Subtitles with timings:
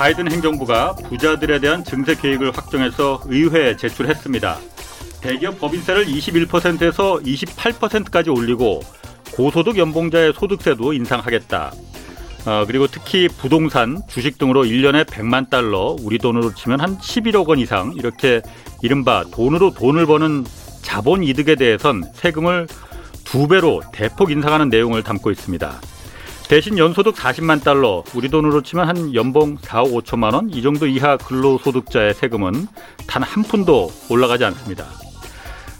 [0.00, 4.58] 바이든 행정부가 부자들에 대한 증세 계획을 확정해서 의회에 제출했습니다.
[5.20, 8.80] 대기업 법인세를 21%에서 28%까지 올리고
[9.34, 11.72] 고소득 연봉자의 소득세도 인상하겠다.
[12.46, 17.58] 어, 그리고 특히 부동산, 주식 등으로 1년에 100만 달러, 우리 돈으로 치면 한 11억 원
[17.58, 18.40] 이상 이렇게
[18.80, 20.46] 이른바 돈으로 돈을 버는
[20.80, 22.68] 자본 이득에 대해선 세금을
[23.24, 25.78] 두 배로 대폭 인상하는 내용을 담고 있습니다.
[26.50, 31.16] 대신 연소득 40만 달러, 우리 돈으로 치면 한 연봉 4억 5천만 원, 이 정도 이하
[31.16, 32.66] 근로소득자의 세금은
[33.06, 34.84] 단 한 푼도 올라가지 않습니다.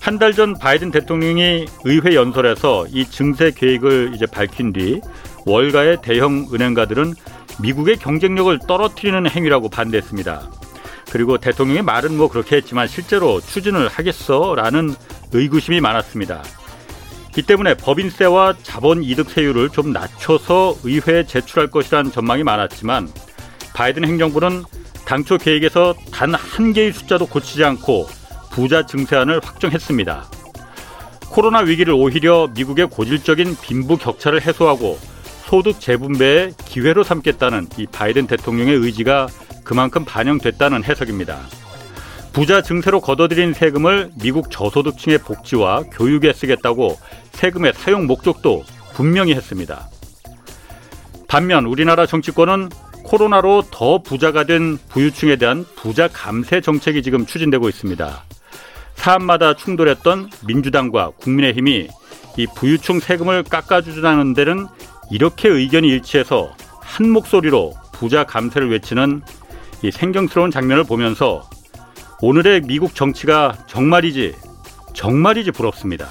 [0.00, 5.00] 한 달 전 바이든 대통령이 의회 연설에서 이 증세 계획을 이제 밝힌 뒤
[5.44, 7.14] 월가의 대형 은행가들은
[7.60, 10.50] 미국의 경쟁력을 떨어뜨리는 행위라고 반대했습니다.
[11.10, 14.94] 그리고 대통령의 말은 뭐 그렇게 했지만 실제로 추진을 하겠어 라는
[15.32, 16.42] 의구심이 많았습니다.
[17.36, 23.08] 이 때문에 법인세와 자본 이득세율을 좀 낮춰서 의회에 제출할 것이라는 전망이 많았지만
[23.74, 24.64] 바이든 행정부는
[25.06, 28.06] 당초 계획에서 단 한 개의 숫자도 고치지 않고
[28.50, 30.28] 부자 증세안을 확정했습니다.
[31.30, 34.98] 코로나 위기를 오히려 미국의 고질적인 빈부 격차를 해소하고
[35.46, 39.28] 소득 재분배의 기회로 삼겠다는 이 바이든 대통령의 의지가
[39.64, 41.40] 그만큼 반영됐다는 해석입니다.
[42.32, 46.96] 부자 증세로 걷어들인 세금을 미국 저소득층의 복지와 교육에 쓰겠다고
[47.32, 48.64] 세금의 사용 목적도
[48.94, 49.88] 분명히 했습니다.
[51.26, 52.68] 반면 우리나라 정치권은
[53.04, 58.24] 코로나로 더 부자가 된 부유층에 대한 부자 감세 정책이 지금 추진되고 있습니다.
[58.94, 61.88] 사안마다 충돌했던 민주당과 국민의힘이
[62.36, 64.66] 이 부유층 세금을 깎아주자는 데는
[65.10, 69.22] 이렇게 의견이 일치해서 한 목소리로 부자 감세를 외치는
[69.82, 71.48] 이 생경스러운 장면을 보면서
[72.22, 74.34] 오늘의 미국 정치가 정말이지
[74.92, 76.06] 정말이지 부럽습니다.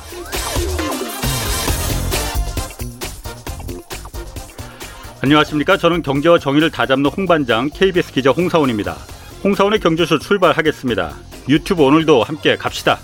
[5.22, 5.78] 안녕하십니까?
[5.78, 8.95] 저는 경제와 정의를 다잡는 홍반장 KBS 기자 홍사원입니다.
[9.44, 11.13] 홍사원의 경제쇼 출발하겠습니다.
[11.47, 12.97] 유튜브 오늘도 함께 갑시다.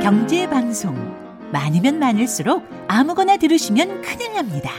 [0.00, 0.94] 경제 방송
[1.52, 4.70] 많으면 많을수록 아무거나 들으시면 큰일 납니다.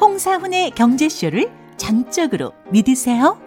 [0.00, 3.38] 홍사훈의 경제쇼를 전적으로 믿으세요.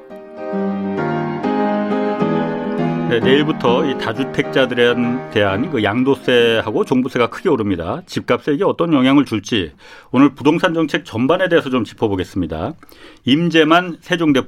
[3.09, 4.94] 네, 내일부터 이 다주택자들에
[5.31, 8.02] 대한 그 양도세하고 종부세가 크게 오릅니다.
[8.06, 9.72] 집값에 이게 어떤 영향을 줄지
[10.12, 12.74] 오늘 부동산 정책 전반에 대해서 좀 짚어보겠습니다.
[13.24, 14.41] 임재만 세종대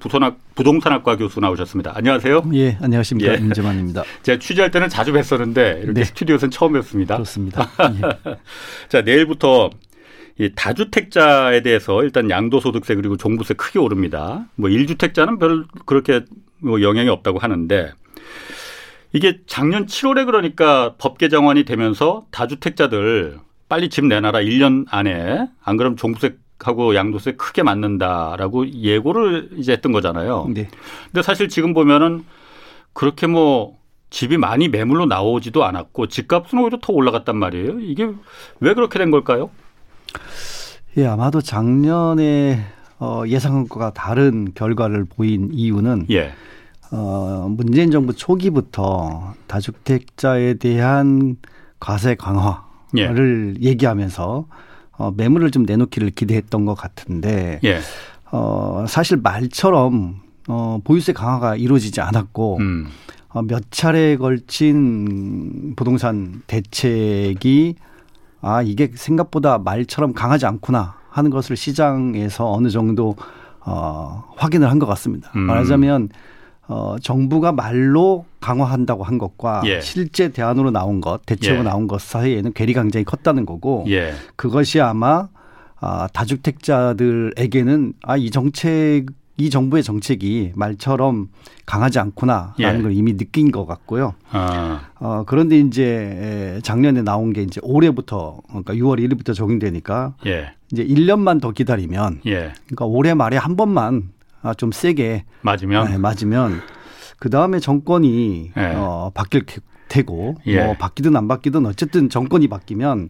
[0.55, 1.93] 부동산학과 교수 나오셨습니다.
[1.95, 2.43] 안녕하세요.
[2.53, 3.31] 예, 안녕하십니까.
[3.31, 3.37] 예.
[3.37, 4.03] 임재만입니다.
[4.23, 6.03] 제가 취재할 때는 자주 뵀었는데 이렇게 네.
[6.03, 7.15] 스튜디오에서는 처음 뵙습니다.
[7.15, 7.69] 그렇습니다.
[7.95, 8.35] 예.
[8.89, 9.69] 자, 내일부터
[10.39, 14.45] 이 다주택자에 대해서 일단 양도소득세 그리고 종부세 크게 오릅니다.
[14.55, 16.21] 뭐 1주택자는 별 그렇게
[16.59, 17.91] 뭐 영향이 없다고 하는데
[19.11, 25.97] 이게 작년 7월에 그러니까 법 개정안이 되면서 다주택자들 빨리 집 내놔라 1년 안에 안 그러면
[25.97, 30.49] 종부세 하고 양도세 크게 맞는다라고 예고를 이제 했던 거잖아요.
[30.53, 30.69] 네.
[31.05, 32.25] 근데 사실 지금 보면은
[32.93, 33.77] 그렇게 뭐
[34.09, 37.79] 집이 많이 매물로 나오지도 않았고 집값은 오히려 더 올라갔단 말이에요.
[37.79, 38.09] 이게
[38.59, 39.49] 왜 그렇게 된 걸까요?
[40.97, 42.65] 예, 아마도 작년에
[42.99, 46.31] 어, 예상한 것과 다른 결과를 보인 이유는 예.
[46.91, 51.37] 어, 문재인 정부 초기부터 다주택자에 대한
[51.79, 53.67] 과세 강화를 예.
[53.69, 54.45] 얘기하면서
[54.97, 57.79] 어, 매물을 좀 내놓기를 기대했던 것 같은데 예.
[58.31, 62.87] 어, 사실 말처럼 어, 보유세 강화가 이루어지지 않았고 음.
[63.29, 67.75] 어, 몇 차례에 걸친 부동산 대책이
[68.41, 73.15] 아 이게 생각보다 말처럼 강하지 않구나 하는 것을 시장에서 어느 정도
[73.61, 75.31] 어, 확인을 한 것 같습니다.
[75.35, 75.41] 음.
[75.41, 76.09] 말하자면
[76.67, 79.81] 어, 정부가 말로 강화한다고 한 것과 예.
[79.81, 81.63] 실제 대안으로 나온 것, 대책으로 예.
[81.63, 84.13] 나온 것 사이에는 괴리가 굉장히 컸다는 거고 예.
[84.35, 85.27] 그것이 아마
[85.81, 89.05] 아, 다주택자들에게는 아, 이 정책
[89.39, 91.29] 이 정부의 정책이 말처럼
[91.65, 92.81] 강하지 않구나라는 예.
[92.81, 94.13] 걸 이미 느낀 것 같고요.
[94.31, 94.81] 아.
[94.99, 100.51] 어, 그런데 이제 작년에 나온 게 이제 올해부터 그러니까 6월 1일부터 적용되니까 예.
[100.71, 102.53] 이제 1년만 더 기다리면 예.
[102.65, 104.09] 그러니까 올해 말에 한 번만
[104.41, 106.61] 아, 좀 세게 맞으면 네, 맞으면
[107.19, 108.73] 그 다음에 정권이 네.
[108.75, 109.43] 어, 바뀔
[109.89, 110.63] 테고 예.
[110.63, 113.09] 뭐 바뀌든 안 바뀌든 어쨌든 정권이 바뀌면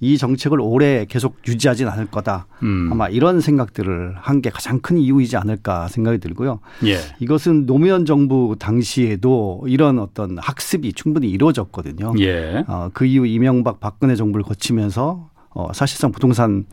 [0.00, 2.46] 이 정책을 오래 계속 유지하진 않을 거다.
[2.62, 2.90] 음.
[2.92, 6.60] 아마 이런 생각들을 한 게 가장 큰 이유이지 않을까 생각이 들고요.
[6.84, 6.98] 예.
[7.18, 12.12] 이것은 노무현 정부 당시에도 이런 어떤 학습이 충분히 이루어졌거든요.
[12.20, 12.62] 예.
[12.68, 16.66] 어, 그 이후 이명박 박근혜 정부를 거치면서 어, 사실상 부동산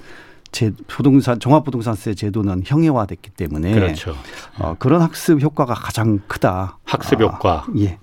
[0.55, 4.15] 제 부동산 종합부동산세 제도는 형해화됐기 때문에 그렇죠.
[4.57, 6.77] 어, 그런 학습 효과가 가장 크다.
[6.85, 7.65] 학습 효과.
[7.67, 7.99] 아, 예.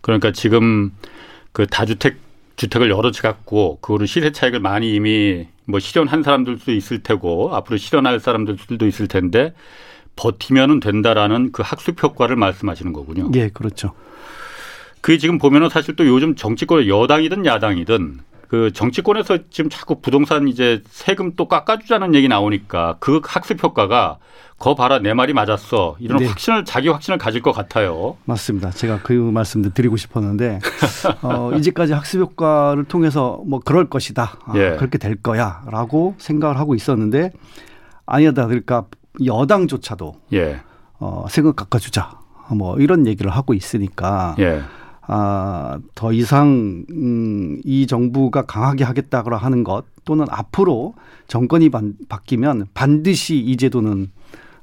[0.00, 0.90] 그러니까 지금
[1.52, 2.16] 그 다주택
[2.56, 7.76] 주택을 여러 채 갖고 그거를 시세 차익을 많이 이미 뭐 실현한 사람들도 있을 테고 앞으로
[7.76, 9.54] 실현할 사람들도 있을 텐데
[10.16, 13.30] 버티면은 된다라는 그 학습 효과를 말씀하시는 거군요.
[13.36, 13.92] 예, 그렇죠.
[15.00, 18.18] 그게 지금 보면은 사실 또 요즘 정치권 여당이든 야당이든
[18.54, 24.18] 그 정치권에서 지금 자꾸 부동산 이제 세금 또 깎아주자는 얘기 나오니까 그 학습 효과가
[24.60, 26.26] 거 봐라 내 말이 맞았어 이런 네.
[26.26, 28.16] 확신을 자기 확신을 가질 것 같아요.
[28.26, 28.70] 맞습니다.
[28.70, 30.60] 제가 그 말씀도 드리고 싶었는데
[31.22, 34.76] 어, 이제까지 학습 효과를 통해서 뭐 그럴 것이다 아, 예.
[34.76, 37.32] 그렇게 될 거야라고 생각을 하고 있었는데
[38.06, 38.84] 아니다 그러니까
[39.24, 40.60] 여당조차도 예.
[41.00, 42.20] 어, 세금 깎아주자
[42.56, 44.36] 뭐 이런 얘기를 하고 있으니까.
[44.38, 44.62] 예.
[45.06, 50.94] 아, 더 이상 음, 이 정부가 강하게 하겠다고 하는 것 또는 앞으로
[51.28, 54.10] 정권이 반, 바뀌면 반드시 이 제도는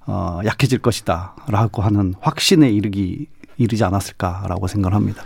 [0.07, 3.27] 어, 약해질 것이다라고 하는 확신에 이르기
[3.57, 5.23] 이르지 않았을까라고 생각을 합니다.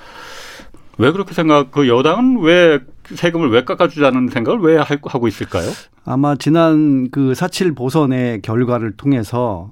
[0.97, 1.71] 왜 그렇게 생각?
[1.71, 5.69] 그 여당은 왜 세금을 왜 깎아주자는 생각을 왜 하고 있을까요?
[6.05, 9.71] 아마 지난 그4.7 보선의 결과를 통해서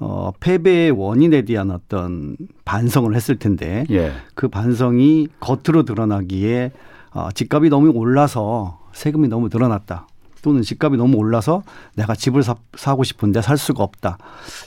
[0.00, 4.12] 어, 패배의 원인에 대한 어떤 반성을 했을 텐데 예.
[4.34, 6.72] 그 반성이 겉으로 드러나기에
[7.10, 10.06] 어, 집값이 너무 올라서 세금이 너무 늘어났다.
[10.42, 11.64] 또는 집값이 너무 올라서
[11.96, 14.18] 내가 집을 사, 사고 싶은데 살 수가 없다.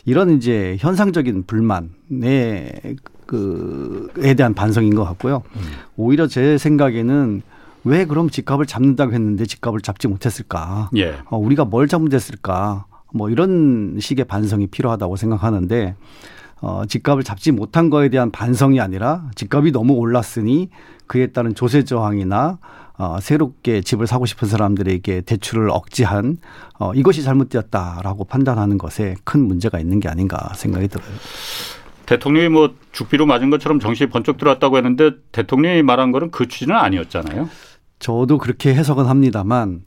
[0.06, 2.72] 이런 이제 현상적인 불만에
[3.26, 5.44] 그에 대한 반성인 것 같고요.
[5.56, 5.62] 음.
[5.96, 7.42] 오히려 제 생각에는
[7.84, 10.90] 왜 그럼 집값을 잡는다고 했는데 집값을 잡지 못했을까?
[10.98, 11.16] 예.
[11.30, 12.86] 어, 우리가 뭘 잘못했을까?
[13.14, 15.96] 뭐 이런 식의 반성이 필요하다고 생각하는데
[16.62, 20.70] 어, 집값을 잡지 못한 거에 대한 반성이 아니라 집값이 너무 올랐으니
[21.08, 22.60] 그에 따른 조세 저항이나
[22.98, 26.38] 어, 새롭게 집을 사고 싶은 사람들에게 대출을 억제한
[26.80, 31.10] 어, 이것이 잘못되었다라고 판단하는 것에 큰 문제가 있는 게 아닌가 생각이 들어요.
[32.06, 37.50] 대통령이 뭐 죽비로 맞은 것처럼 정신이 번쩍 들었다고 했는데 대통령이 말한 거는 그 취지는 아니었잖아요.
[38.00, 39.82] 저도 그렇게 해석은 합니다만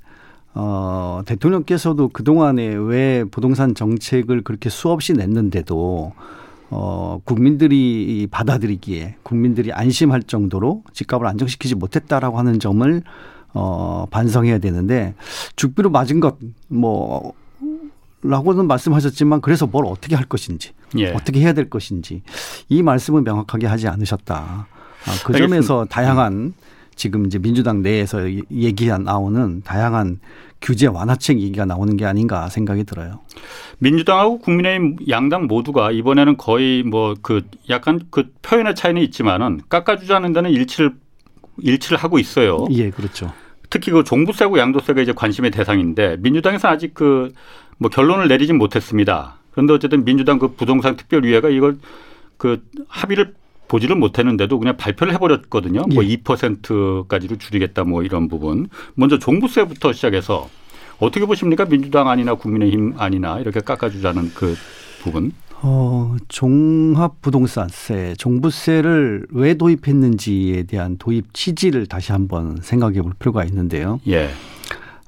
[0.55, 6.13] 어, 대통령께서도 그동안에 왜 부동산 정책을 그렇게 수없이 냈는데도
[6.71, 13.03] 어, 국민들이 받아들이기에 국민들이 안심할 정도로 집값을 안정시키지 못했다라고 하는 점을
[13.53, 15.15] 어, 반성해야 되는데
[15.57, 16.37] 죽비로 맞은 것
[16.69, 17.33] 뭐,
[18.23, 21.13] 라고는 말씀하셨지만 그래서 뭘 어떻게 할 것인지 예.
[21.13, 22.23] 어떻게 해야 될 것인지
[22.69, 24.67] 이 말씀은 명확하게 하지 않으셨다.
[25.07, 26.55] 아, 그 점에서 다양한
[26.97, 30.21] 지금 이제 민주당 내에서 얘기가 나오는 다양한
[30.61, 33.21] 규제 완화책 얘기가 나오는 게 아닌가 생각이 들어요.
[33.79, 40.51] 민주당하고 국민의힘 양당 모두가 이번에는 거의 뭐 그 약간 그 표현의 차이는 있지만은 깎아주자는 데는
[40.51, 40.95] 일치를
[41.59, 42.67] 일치를 하고 있어요.
[42.71, 43.33] 예, 그렇죠.
[43.71, 47.33] 특히 그 종부세고 양도세가 이제 관심의 대상인데 민주당에서는 아직 그
[47.79, 49.37] 뭐 결론을 내리진 못했습니다.
[49.51, 51.79] 그런데 어쨌든 민주당 그 부동산 특별위회가 이걸
[52.37, 53.35] 그 합의를
[53.69, 55.81] 보지를 못했는데도 그냥 발표를 해버렸거든요.
[55.81, 55.95] 뭐 예.
[55.95, 58.69] 뭐 2%까지로 줄이겠다 뭐 이런 부분.
[58.95, 60.49] 먼저 종부세부터 시작해서
[60.99, 61.65] 어떻게 보십니까?
[61.65, 64.55] 민주당 아니나 국민의힘 아니나 이렇게 깎아주자는 그
[65.03, 65.33] 부분.
[65.67, 73.99] 어, 종합부동산세, 종부세를 왜 도입했는지에 대한 도입 취지를 다시 한번 생각해 볼 필요가 있는데요.
[74.07, 74.29] 예.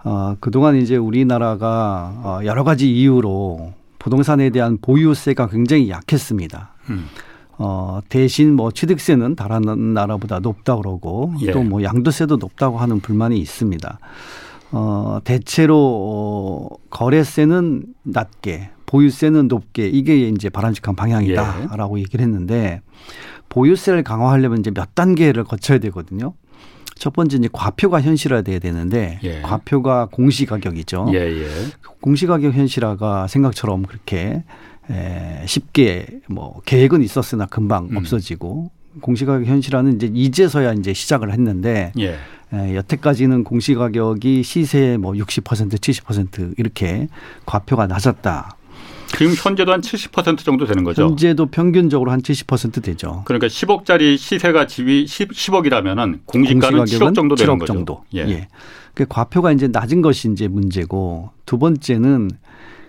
[0.03, 6.75] 어, 그동안 이제 우리나라가 어, 여러 가지 이유로 부동산에 대한 보유세가 굉장히 약했습니다.
[6.91, 7.07] 음.
[7.59, 11.53] 어, 대신 뭐 취득세는 다른 나라보다 높다 그러고 예.
[11.53, 13.99] 또뭐 양도세도 높다고 하는 불만이 있습니다.
[14.73, 22.03] 어, 대체로 어, 거래세는 낮게 보유세는 높게 이게 이제 바람직한 방향이다라고 예.
[22.03, 22.83] 얘기를 했는데
[23.49, 26.35] 보유세를 강화하려면 이제 몇 단계를 거쳐야 되거든요.
[26.95, 29.43] 첫 번째 이제 과표가 현실화돼야 되는데 예.
[29.43, 31.09] 과표가 공시 가격이죠.
[31.13, 31.49] 예, 예.
[32.01, 34.45] 공시 가격 현실화가 생각처럼 그렇게
[34.91, 37.97] 에, 쉽게 뭐 계획은 있었으나 금방 음.
[37.97, 42.17] 없어지고 공시가격 현실화는 이제 이제서야 이제 시작을 했는데 예.
[42.53, 47.09] 에, 여태까지는 공시가격이 시세의 뭐 60% 70% 이렇게
[47.45, 48.57] 과표가 낮았다.
[49.09, 51.05] 지금 현재도 한 70% 정도 되는 거죠.
[51.05, 53.23] 현재도 평균적으로 한 70% 되죠.
[53.25, 57.73] 그러니까 10억짜리 시세가 집이 10, 10억이라면은 공시가는 7억 정도 되는 7억 거죠.
[57.73, 58.05] 정도.
[58.15, 58.21] 예.
[58.29, 58.49] 예.
[58.95, 62.31] 그 과표가 이제 낮은 것이 이제 문제고 두 번째는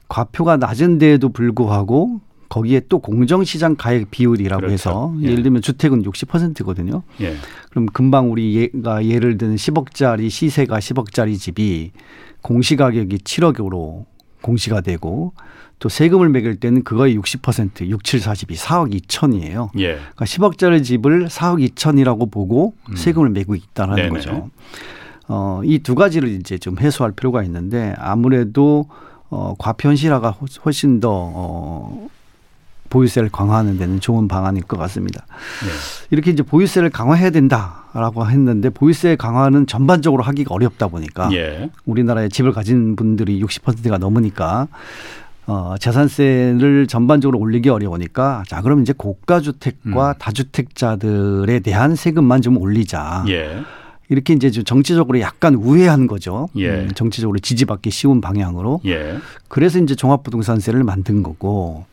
[0.07, 4.73] 과표가 낮은 데에도 불구하고 거기에 또 공정시장 가액 비율이라고 그렇죠.
[4.73, 5.35] 해서 예.
[5.35, 7.03] 를 들면 주택은 60%거든요.
[7.21, 7.35] 예.
[7.71, 11.91] 그럼 금방 우리 얘가 예를 들면 10억짜리 시세가 10억짜리 집이
[12.41, 14.05] 공시가격이 7억으로
[14.41, 15.33] 공시가 되고
[15.79, 19.69] 또 세금을 매길 때는 그거의 60% 6, 7, 42 4억 2천이에요.
[19.79, 19.95] 예.
[19.95, 22.95] 그러니까 10억짜리 집을 4억 2천이라고 보고 음.
[22.95, 24.09] 세금을 매고 있다는 네네.
[24.09, 24.49] 거죠.
[25.27, 28.85] 어, 이 두 가지를 이제 좀 해소할 필요가 있는데 아무래도
[29.29, 32.09] 어, 과편실화가 훨씬 더 어,
[32.89, 35.25] 보유세를 강화하는 데는 좋은 방안일 것 같습니다.
[35.65, 35.71] 네.
[36.09, 41.69] 이렇게 이제 보유세를 강화해야 된다라고 했는데 보유세 강화는 전반적으로 하기가 어렵다 보니까 예.
[41.85, 44.67] 우리나라에 집을 가진 분들이 60%가 넘으니까
[45.47, 50.13] 어, 재산세를 전반적으로 올리기 어려우니까 자 그럼 이제 고가 주택과 음.
[50.19, 53.25] 다주택자들에 대한 세금만 좀 올리자.
[53.29, 53.63] 예.
[54.09, 56.47] 이렇게 이제 정치적으로 약간 우회한 거죠.
[56.55, 56.69] 예.
[56.69, 58.81] 음, 정치적으로 지지받기 쉬운 방향으로.
[58.85, 59.17] 예.
[59.47, 61.85] 그래서 이제 종합부동산세를 만든 거고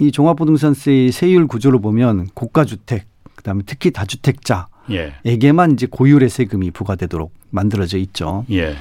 [0.00, 5.74] 이 종합부동산세의 세율 구조를 보면 고가주택 그다음에 특히 다주택자에게만 예.
[5.74, 8.44] 이제 고율의 세금이 부과되도록 만들어져 있죠.
[8.50, 8.74] 예.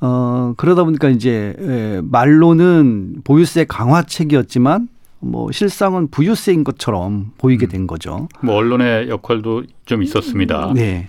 [0.00, 1.54] 어 그러다 보니까 이제
[2.02, 4.88] 말로는 보유세 강화책이었지만
[5.20, 7.68] 뭐 실상은 부유세인 것처럼 보이게 음.
[7.68, 8.28] 된 거죠.
[8.40, 10.72] 뭐 언론의 역할도 좀 있었습니다.
[10.74, 11.06] 네.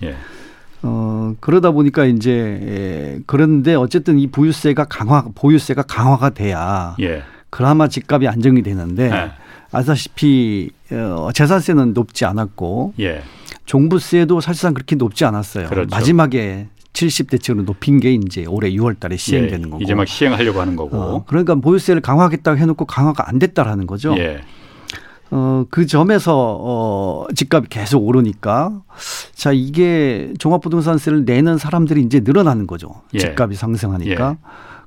[0.83, 0.87] 예.
[0.87, 7.23] 어, 그러다 보니까 이제, 예, 그런데 어쨌든 이 부유세가 강화, 보유세가 강화가 돼야 예.
[7.49, 9.31] 그나마 집값이 안정이 되는데 예.
[9.71, 13.21] 아시다시피 어, 재산세는 높지 않았고 예.
[13.65, 15.67] 종부세도 사실상 그렇게 높지 않았어요.
[15.67, 15.95] 그렇죠.
[15.95, 19.71] 마지막에 70대책으로 높인 게 이제 올해 6월 달에 시행되는 예.
[19.71, 19.83] 거고.
[19.83, 20.97] 이제 막 시행하려고 하는 거고.
[20.97, 24.15] 어, 그러니까 보유세를 강화하겠다고 해놓고 강화가 안 됐다라는 거죠.
[25.33, 25.35] 예.
[25.35, 28.81] 어, 그 점에서 어, 집값이 계속 오르니까
[29.33, 33.01] 자 이게 종합부동산세를 내는 사람들이 이제 늘어나는 거죠.
[33.13, 33.19] 예.
[33.19, 34.29] 집값이 상승하니까.
[34.31, 34.37] 예.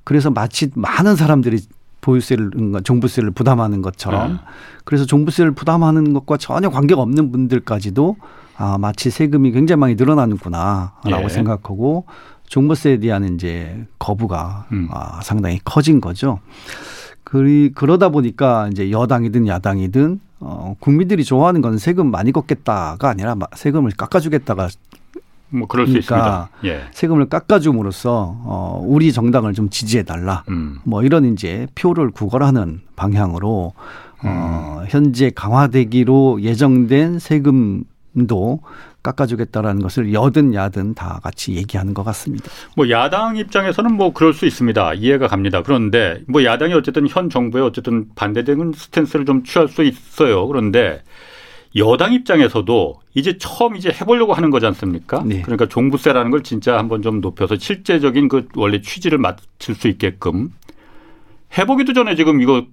[0.05, 1.59] 그래서 마치 많은 사람들이
[2.01, 4.37] 보유세를 그러니까 종부세를 부담하는 것처럼 예.
[4.85, 8.17] 그래서 종부세를 부담하는 것과 전혀 관계가 없는 분들까지도
[8.57, 11.29] 아 마치 세금이 굉장히 많이 늘어나는구나라고 예.
[11.29, 12.07] 생각하고
[12.49, 14.89] 종부세에 대한 이제 거부가 음.
[14.93, 16.39] 아, 상당히 커진 거죠.
[17.27, 23.91] 그리 그러다 보니까 이제 여당이든 야당이든 어 국민들이 좋아하는 건 세금 많이 걷겠다가 아니라 세금을
[23.97, 24.69] 깎아주겠다가
[25.49, 26.51] 뭐 그럴 그러니까 수 있습니다.
[26.67, 26.85] 예.
[26.93, 30.45] 세금을 깎아줌으로써 어 우리 정당을 좀 지지해 달라.
[30.51, 30.79] 음.
[30.85, 33.73] 뭐 이런 이제 표를 구걸하는 방향으로
[34.23, 34.87] 어 음.
[34.89, 38.61] 현재 강화되기로 예정된 세금도
[39.07, 42.51] 깎아주겠다라는 것을 여든 야든 다 같이 얘기하는 것 같습니다.
[42.75, 44.95] 뭐 야당 입장에서는 뭐 그럴 수 있습니다.
[44.95, 45.63] 이해가 갑니다.
[45.63, 50.47] 그런데 뭐 야당이 어쨌든 현 정부에 어쨌든 반대되는 스탠스를 좀 취할 수 있어요.
[50.49, 51.03] 그런데
[51.77, 55.23] 여당 입장에서도 이제 처음 이제 해보려고 하는 거지 않습니까?
[55.25, 55.43] 네.
[55.43, 60.51] 그러니까 종부세라는 걸 진짜 한번 좀 높여서 실제적인 그 원래 취지를 맞출 수 있게끔
[61.57, 62.65] 해보기도 전에 지금 이거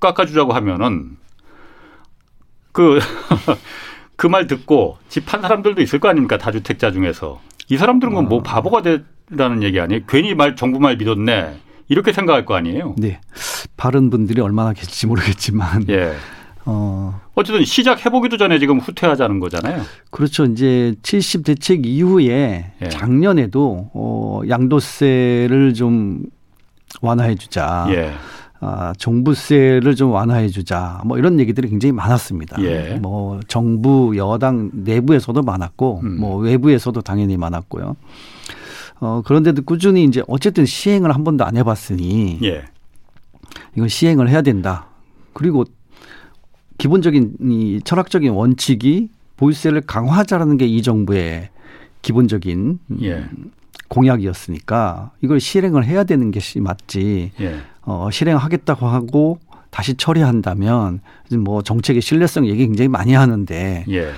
[0.00, 1.16] 깎아주자고 하면은
[2.72, 2.98] 그
[4.22, 6.38] 그 말 듣고 집 판 사람들도 있을 거 아닙니까?
[6.38, 7.40] 다주택자 중에서.
[7.68, 8.42] 이 사람들은 뭐 어.
[8.42, 10.02] 바보가 되라는 얘기 아니에요?
[10.08, 11.56] 괜히 말 정부 말 믿었네.
[11.88, 12.94] 이렇게 생각할 거 아니에요?
[12.98, 13.20] 네.
[13.76, 15.86] 바른 분들이 얼마나 계실지 모르겠지만.
[15.88, 16.12] 예.
[16.64, 17.20] 어.
[17.34, 19.82] 어쨌든 시작해보기도 전에 지금 후퇴하자는 거잖아요.
[20.12, 20.44] 그렇죠.
[20.44, 22.88] 이제 70 대책 이후에 예.
[22.90, 26.22] 작년에도 어, 양도세를 좀
[27.00, 27.86] 완화해 주자.
[27.90, 28.12] 예.
[28.64, 31.00] 아, 종부세를 좀 완화해 주자.
[31.04, 32.62] 뭐 이런 얘기들이 굉장히 많았습니다.
[32.62, 32.96] 예.
[33.02, 36.20] 뭐 정부 여당 내부에서도 많았고 음.
[36.20, 37.96] 뭐 외부에서도 당연히 많았고요.
[39.00, 42.62] 어, 그런데도 꾸준히 이제 어쨌든 시행을 한 번도 안 해 봤으니 예.
[43.74, 44.86] 이건 시행을 해야 된다.
[45.32, 45.64] 그리고
[46.78, 51.48] 기본적인 이 철학적인 원칙이 보유세를 강화하자라는 게 이 정부의
[52.02, 53.24] 기본적인 예.
[53.88, 57.32] 공약이었으니까 이걸 실행을 해야 되는 것이 맞지.
[57.40, 57.56] 예.
[57.82, 59.38] 어, 실행하겠다고 하고
[59.70, 61.00] 다시 처리한다면
[61.38, 64.10] 뭐 정책의 신뢰성 얘기 굉장히 많이 하는데 예.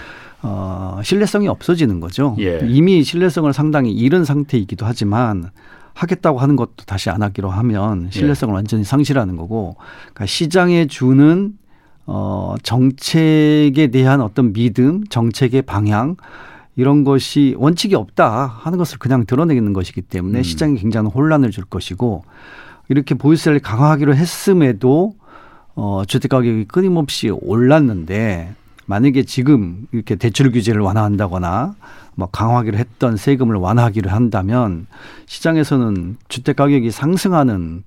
[0.43, 2.37] 어, 신뢰성이 없어지는 거죠.
[2.41, 2.61] 예.
[2.65, 5.51] 이미 신뢰성을 상당히 잃은 상태이기도 하지만
[5.95, 8.55] 하겠다고 하는 것도 다시 안 하기로 하면 신뢰성을 예.
[8.57, 11.55] 완전히 상실하는 거고 그러니까 시장에 주는
[12.07, 16.17] 어, 정책에 대한 어떤 믿음, 정책의 방향
[16.77, 20.43] 이런 것이 원칙이 없다 하는 것을 그냥 드러내는 것이기 때문에 음.
[20.43, 22.25] 시장에 굉장한 혼란을 줄 것이고
[22.89, 25.15] 이렇게 보유세를 강화하기로 했음에도
[25.77, 28.55] 어, 주택 가격이 끊임없이 올랐는데
[28.87, 31.75] 만약에 지금 이렇게 대출 규제를 완화한다거나
[32.17, 34.87] 뭐 강화하기로 했던 세금을 완화하기로 한다면
[35.27, 37.83] 시장에서는 주택 가격이 상승하는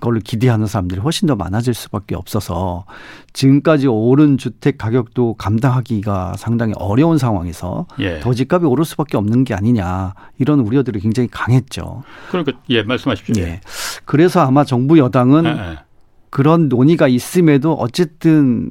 [0.00, 2.84] 걸로 기대하는 사람들이 훨씬 더 많아질 수밖에 없어서
[3.32, 8.20] 지금까지 오른 주택 가격도 감당하기가 상당히 어려운 상황에서 예.
[8.20, 12.02] 더 집값이 오를 수밖에 없는 게 아니냐 이런 우려들이 굉장히 강했죠.
[12.30, 13.34] 그러니까 예 말씀하십시오.
[13.42, 13.60] 예.
[14.04, 15.78] 그래서 아마 정부 여당은 예, 예.
[16.30, 18.70] 그런 논의가 있음에도 어쨌든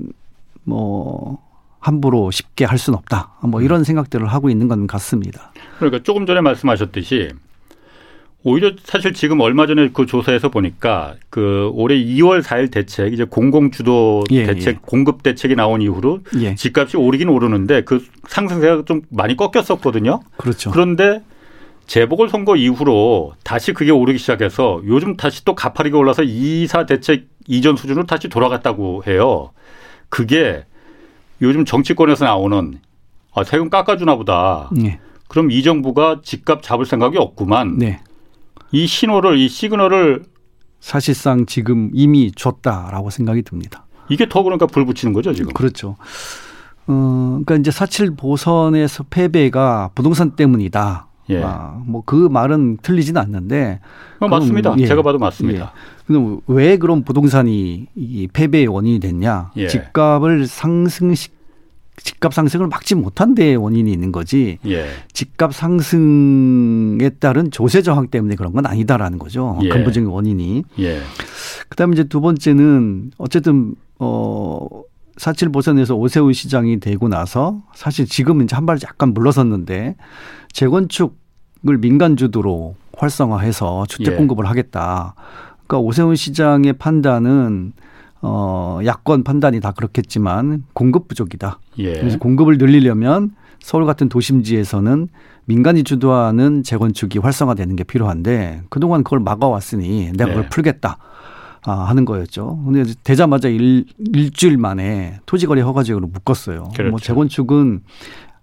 [0.63, 1.39] 뭐
[1.79, 3.31] 함부로 쉽게 할 수는 없다.
[3.43, 5.51] 뭐 이런 생각들을 하고 있는 건 같습니다.
[5.77, 7.29] 그러니까 조금 전에 말씀하셨듯이
[8.43, 13.69] 오히려 사실 지금 얼마 전에 그 조사에서 보니까 그 올해 2월 4일 대책 이제 공공
[13.69, 14.79] 주도 예, 대책 예.
[14.81, 16.55] 공급 대책이 나온 이후로 예.
[16.55, 20.21] 집값이 오르긴 오르는데 그 상승세가 좀 많이 꺾였었거든요.
[20.37, 20.71] 그렇죠.
[20.71, 21.21] 그런데
[21.87, 27.75] 재보궐 선거 이후로 다시 그게 오르기 시작해서 요즘 다시 또 가파르게 올라서 2사 대책 이전
[27.75, 29.51] 수준으로 다시 돌아갔다고 해요.
[30.07, 30.63] 그게
[31.41, 32.79] 요즘 정치권에서 나오는
[33.33, 34.69] 아, 세금 깎아주나 보다.
[34.71, 34.99] 네.
[35.27, 37.77] 그럼 이 정부가 집값 잡을 생각이 없구만.
[37.77, 37.99] 네.
[38.71, 40.23] 이 신호를 이 시그널을
[40.79, 43.85] 사실상 지금 이미 줬다라고 생각이 듭니다.
[44.09, 45.53] 이게 더 그러니까 불 붙이는 거죠 지금.
[45.53, 45.95] 그렇죠.
[46.87, 51.07] 어, 그러니까 이제 사칠 보선에서 패배가 부동산 때문이다.
[51.31, 51.43] 예.
[51.43, 53.81] 아, 뭐 그 말은 틀리지는 않는데.
[54.19, 54.73] 어, 맞습니다.
[54.79, 54.87] 예.
[54.87, 55.65] 제가 봐도 맞습니다.
[55.75, 56.05] 예.
[56.07, 59.51] 그럼 왜 그런 부동산이 이 패배의 원인이 됐냐?
[59.57, 59.67] 예.
[59.67, 61.29] 집값을 상승시
[62.03, 64.57] 집값 상승을 막지 못한 데 원인이 있는 거지.
[64.65, 64.85] 예.
[65.13, 69.59] 집값 상승에 따른 조세 저항 때문에 그런 건 아니다라는 거죠.
[69.63, 69.69] 예.
[69.69, 70.63] 근본적인 원인이.
[70.79, 70.99] 예.
[71.69, 74.67] 그다음에 이제 두 번째는 어쨌든 어
[75.17, 79.95] 사칠 보선에서 오세훈 시장이 되고 나서 사실 지금은 이제 한 발 약간 물러섰는데
[80.53, 84.17] 재건축을 민간 주도로 활성화해서 주택 예.
[84.17, 85.15] 공급을 하겠다.
[85.67, 87.73] 그러니까 오세훈 시장의 판단은
[88.21, 91.59] 어 야권 판단이 다 그렇겠지만 공급 부족이다.
[91.79, 91.93] 예.
[91.93, 95.07] 그래서 공급을 늘리려면 서울 같은 도심지에서는
[95.45, 100.49] 민간이 주도하는 재건축이 활성화되는 게 필요한데 그동안 그걸 막아왔으니 내가 그걸 네.
[100.49, 100.97] 풀겠다.
[101.65, 102.61] 아, 하는 거였죠.
[102.65, 106.59] 근데 되자마자 일, 일주일 만에 토지거래 허가제로 묶었어요.
[106.59, 106.89] 뭐 그렇죠.
[106.91, 107.81] 뭐 재건축은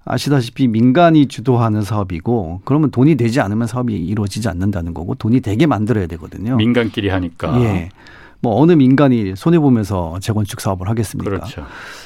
[0.04, 6.06] 아시다시피 민간이 주도하는 사업이고 그러면 돈이 되지 않으면 사업이 이루어지지 않는다는 거고 돈이 되게 만들어야
[6.06, 6.56] 되거든요.
[6.56, 7.60] 민간끼리 하니까.
[7.62, 7.88] 예.
[8.46, 11.28] 뭐 어느 민간이 손해 보면서 재건축 사업을 하겠습니까?
[11.28, 11.64] 그렇죠.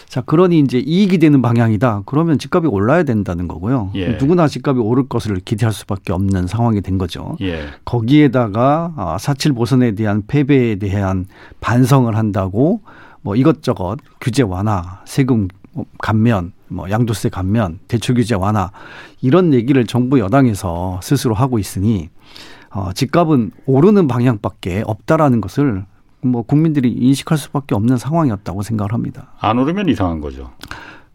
[0.09, 2.04] 자, 그러니 이제 이익이 되는 방향이다.
[2.06, 3.90] 그러면 집값이 올라야 된다는 거고요.
[3.94, 4.16] 예.
[4.16, 7.37] 누구나 집값이 오를 것을 기대할 수밖에 없는 상황이 된 거죠.
[7.42, 7.66] 예.
[7.85, 11.26] 거기에다가 아, 사칠 보선에 대한 패배에 대한
[11.61, 12.80] 반성을 한다고
[13.20, 15.49] 뭐 이것저것 규제 완화, 세금
[15.99, 18.70] 감면, 뭐 양도세 감면, 대출 규제 완화
[19.20, 22.09] 이런 얘기를 정부 여당에서 스스로 하고 있으니
[22.70, 25.85] 어, 집값은 오르는 방향밖에 없다라는 것을
[26.22, 29.33] 뭐 국민들이 인식할 수밖에 없는 상황이었다고 생각을 합니다.
[29.40, 30.50] 안 오르면 이상한 거죠.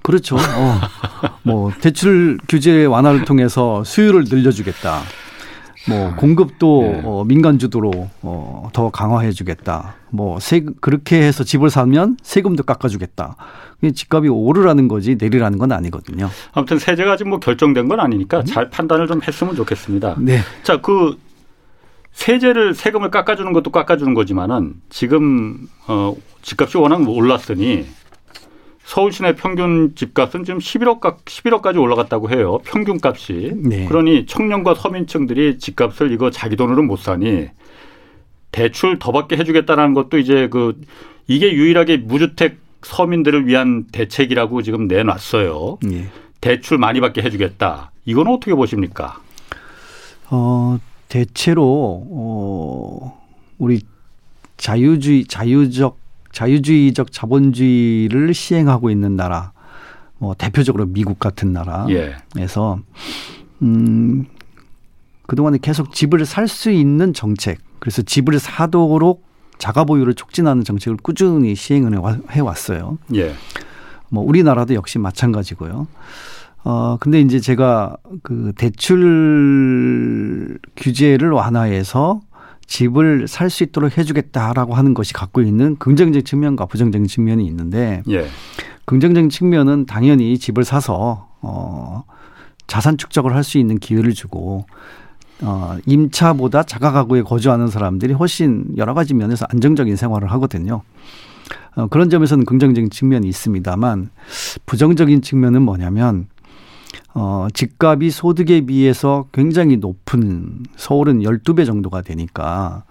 [0.01, 0.35] 그렇죠.
[0.35, 0.39] 어,
[1.43, 5.01] 뭐 대출 규제 완화를 통해서 수요를 늘려주겠다.
[5.87, 7.01] 뭐 공급도 네.
[7.03, 9.95] 어, 민간 주도로 어, 더 강화해 주겠다.
[10.09, 13.35] 뭐 세, 그렇게 해서 집을 사면 세금도 깎아주겠다.
[13.93, 16.29] 집값이 오르라는 거지 내리라는 건 아니거든요.
[16.53, 18.45] 아무튼 세제가 아직 뭐 결정된 건 아니니까 음?
[18.45, 20.15] 잘 판단을 좀 했으면 좋겠습니다.
[20.19, 20.39] 네.
[20.63, 21.17] 자, 그
[22.15, 27.85] 세제를 세금을 깎아주는 것도 깎아주는 거지만은 지금 어 집값이 워낙 올랐으니
[28.83, 32.59] 서울 시내 평균 집값은 지금 11억 11억까지 올라갔다고 해요.
[32.63, 33.51] 평균 값이.
[33.55, 33.85] 네.
[33.85, 37.49] 그러니 청년과 서민층들이 집값을 이거 자기 돈으로 못 사니
[38.51, 40.79] 대출 더 받게 해주겠다라는 것도 이제 그
[41.27, 45.79] 이게 유일하게 무주택 서민들을 위한 대책이라고 지금 내놨어요.
[45.83, 46.09] 네.
[46.39, 47.91] 대출 많이 받게 해주겠다.
[48.05, 49.19] 이건 어떻게 보십니까?
[50.29, 53.23] 어 대체로 어
[53.57, 53.81] 우리
[54.57, 55.97] 자유주의 자유적
[56.31, 59.53] 자유주의적 자본주의를 시행하고 있는 나라
[60.17, 62.83] 뭐 대표적으로 미국 같은 나라에서 예.
[63.61, 64.25] 음
[65.27, 69.23] 그동안에 계속 집을 살 수 있는 정책 그래서 집을 사도록
[69.57, 71.97] 자가 보유를 촉진하는 정책을 꾸준히 시행을
[72.31, 72.97] 해 왔어요.
[73.15, 73.33] 예.
[74.09, 75.87] 뭐 우리나라도 역시 마찬가지고요.
[76.65, 82.21] 어, 근데 이제 제가 그 대출 규제를 완화해서
[82.65, 88.25] 집을 살 수 있도록 해주겠다라고 하는 것이 갖고 있는 긍정적인 측면과 부정적인 측면이 있는데 예.
[88.85, 92.03] 긍정적인 측면은 당연히 집을 사서 어,
[92.65, 94.65] 자산 축적을 할 수 있는 기회를 주고
[95.43, 100.81] 어, 임차보다 자가 가구에 거주하는 사람들이 훨씬 여러 가지 면에서 안정적인 생활을 하거든요.
[101.75, 104.09] 어, 그런 점에서는 긍정적인 측면이 있습니다만
[104.65, 106.27] 부정적인 측면은 뭐냐면
[107.15, 112.83] 어, 집값이 소득에 비해서 굉장히 높은 서울은 12배 정도가 되니까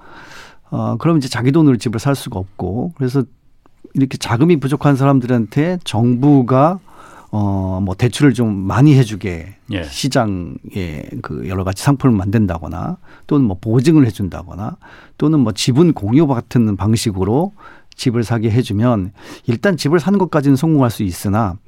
[0.71, 3.23] 어, 그럼 이제 자기 돈으로 집을 살 수가 없고 그래서
[3.93, 6.81] 이렇게 자금이 부족한 사람들한테 정부가
[7.31, 9.83] 어, 뭐 대출을 좀 많이 해주게 예.
[9.85, 14.79] 시장에 그 여러 가지 상품을 만든다거나 또는 뭐 보증을 해준다거나
[15.19, 17.53] 또는 뭐 지분 공유 같은 방식으로
[17.95, 19.13] 집을 사게 해주면
[19.47, 21.59] 일단 집을 사는 것까지는 성공할 수 있으나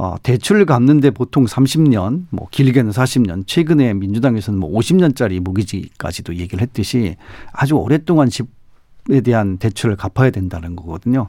[0.00, 7.16] 어, 대출을 갚는데 보통 30년, 뭐 길게는 40년, 최근에 민주당에서는 뭐 50년짜리 모기지까지도 얘기를 했듯이
[7.52, 11.28] 아주 오랫동안 집에 대한 대출을 갚아야 된다는 거거든요.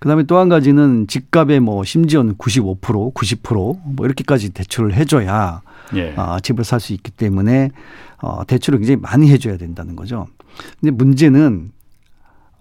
[0.00, 5.60] 그다음에 또 한 가지는 집값의 뭐 심지어는 95%, 90%뭐 이렇게까지 대출을 해줘야
[5.94, 6.14] 예.
[6.16, 7.72] 어, 집을 살 수 있기 때문에
[8.22, 10.28] 어, 대출을 굉장히 많이 해줘야 된다는 거죠.
[10.80, 11.72] 근데 문제는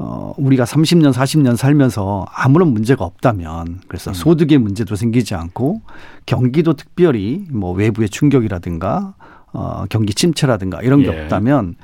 [0.04, 4.14] 어, 우리가 30년, 40년 살면서 아무런 문제가 없다면 그래서 음.
[4.16, 5.82] 소득의 문제도 생기지 않고
[6.26, 9.14] 경기도 특별히 뭐 외부의 충격이라든가
[9.54, 11.22] 어, 경기 침체라든가 이런 게 예.
[11.22, 11.76] 없다면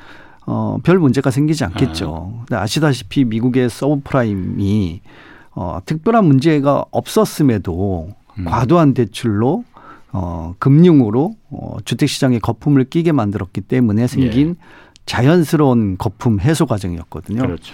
[0.47, 2.31] 어, 별 문제가 생기지 않겠죠.
[2.33, 2.45] 아.
[2.47, 5.01] 근데 아시다시피 미국의 서브프라임이
[5.51, 8.45] 어, 특별한 문제가 없었음에도 음.
[8.45, 9.63] 과도한 대출로
[10.11, 14.55] 어, 금융으로 어, 주택시장에 거품을 끼게 만들었기 때문에 생긴 예.
[15.07, 17.41] 자연스러운 거품 해소 과정이었거든요.
[17.41, 17.73] 그렇죠.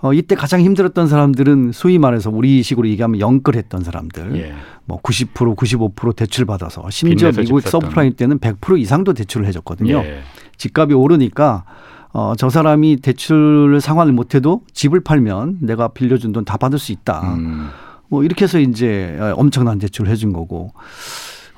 [0.00, 4.36] 어, 이때 가장 힘들었던 사람들은 소위 말해서 우리식으로 얘기하면 영끌했던 사람들.
[4.40, 4.54] 예.
[4.86, 9.98] 뭐 90% 95% 대출 받아서 심지어 미국 서브프라임 때는 100% 이상도 대출을 해줬거든요.
[9.98, 10.22] 예.
[10.56, 11.64] 집값이 오르니까
[12.14, 17.34] 어, 저 사람이 대출 상환을 못해도 집을 팔면 내가 빌려준 돈 다 받을 수 있다.
[17.34, 17.68] 음.
[18.08, 20.72] 뭐 이렇게 해서 이제 엄청난 대출을 해준 거고.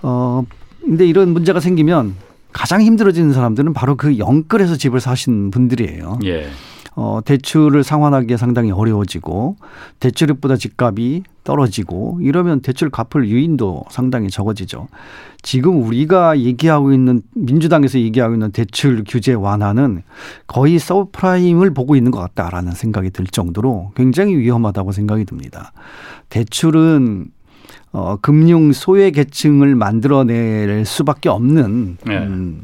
[0.03, 0.45] 어,
[0.85, 2.15] 근데 이런 문제가 생기면
[2.55, 6.21] 가장 힘들어지는 사람들은 바로 그 영끌에서 집을 사신 분들이에요.
[6.25, 6.47] 예.
[6.97, 9.57] 어, 대출을 상환하기에 상당히 어려워지고
[9.99, 14.87] 대출액보다 집값이 떨어지고 이러면 대출 갚을 유인도 상당히 적어지죠.
[15.43, 20.03] 지금 우리가 얘기하고 있는 민주당에서 얘기하고 있는 대출 규제 완화는
[20.47, 25.73] 거의 서브프라임을 보고 있는 것 같다라는 생각이 들 정도로 굉장히 위험하다고 생각이 듭니다.
[26.29, 27.27] 대출은
[27.95, 32.19] 어, 금융 소외 계층을 만들어낼 수밖에 없는 네.
[32.19, 32.63] 음,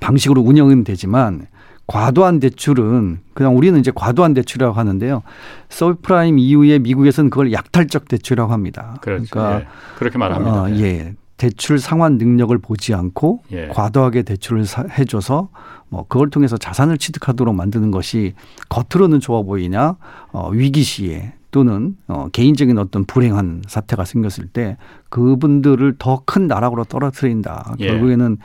[0.00, 1.46] 방식으로 운영은 되지만
[1.86, 5.22] 과도한 대출은 그냥 우리는 이제 과도한 대출이라고 하는데요.
[5.68, 8.96] 서브프라임 이후에 미국에서는 그걸 약탈적 대출이라고 합니다.
[9.00, 9.26] 그렇죠.
[9.30, 9.66] 그러니까 예.
[9.96, 10.62] 그렇게 말합니다.
[10.62, 11.14] 어, 예.
[11.36, 13.68] 대출 상환 능력을 보지 않고 예.
[13.68, 14.64] 과도하게 대출을
[14.98, 15.50] 해줘서
[15.88, 18.34] 뭐 그걸 통해서 자산을 취득하도록 만드는 것이
[18.70, 19.96] 겉으로는 좋아 보이냐
[20.32, 24.76] 어, 위기 시에 또는 어, 개인적인 어떤 불행한 사태가 생겼을 때
[25.08, 27.76] 그분들을 더 큰 나락으로 떨어뜨린다.
[27.78, 27.86] 예.
[27.86, 28.36] 결국에는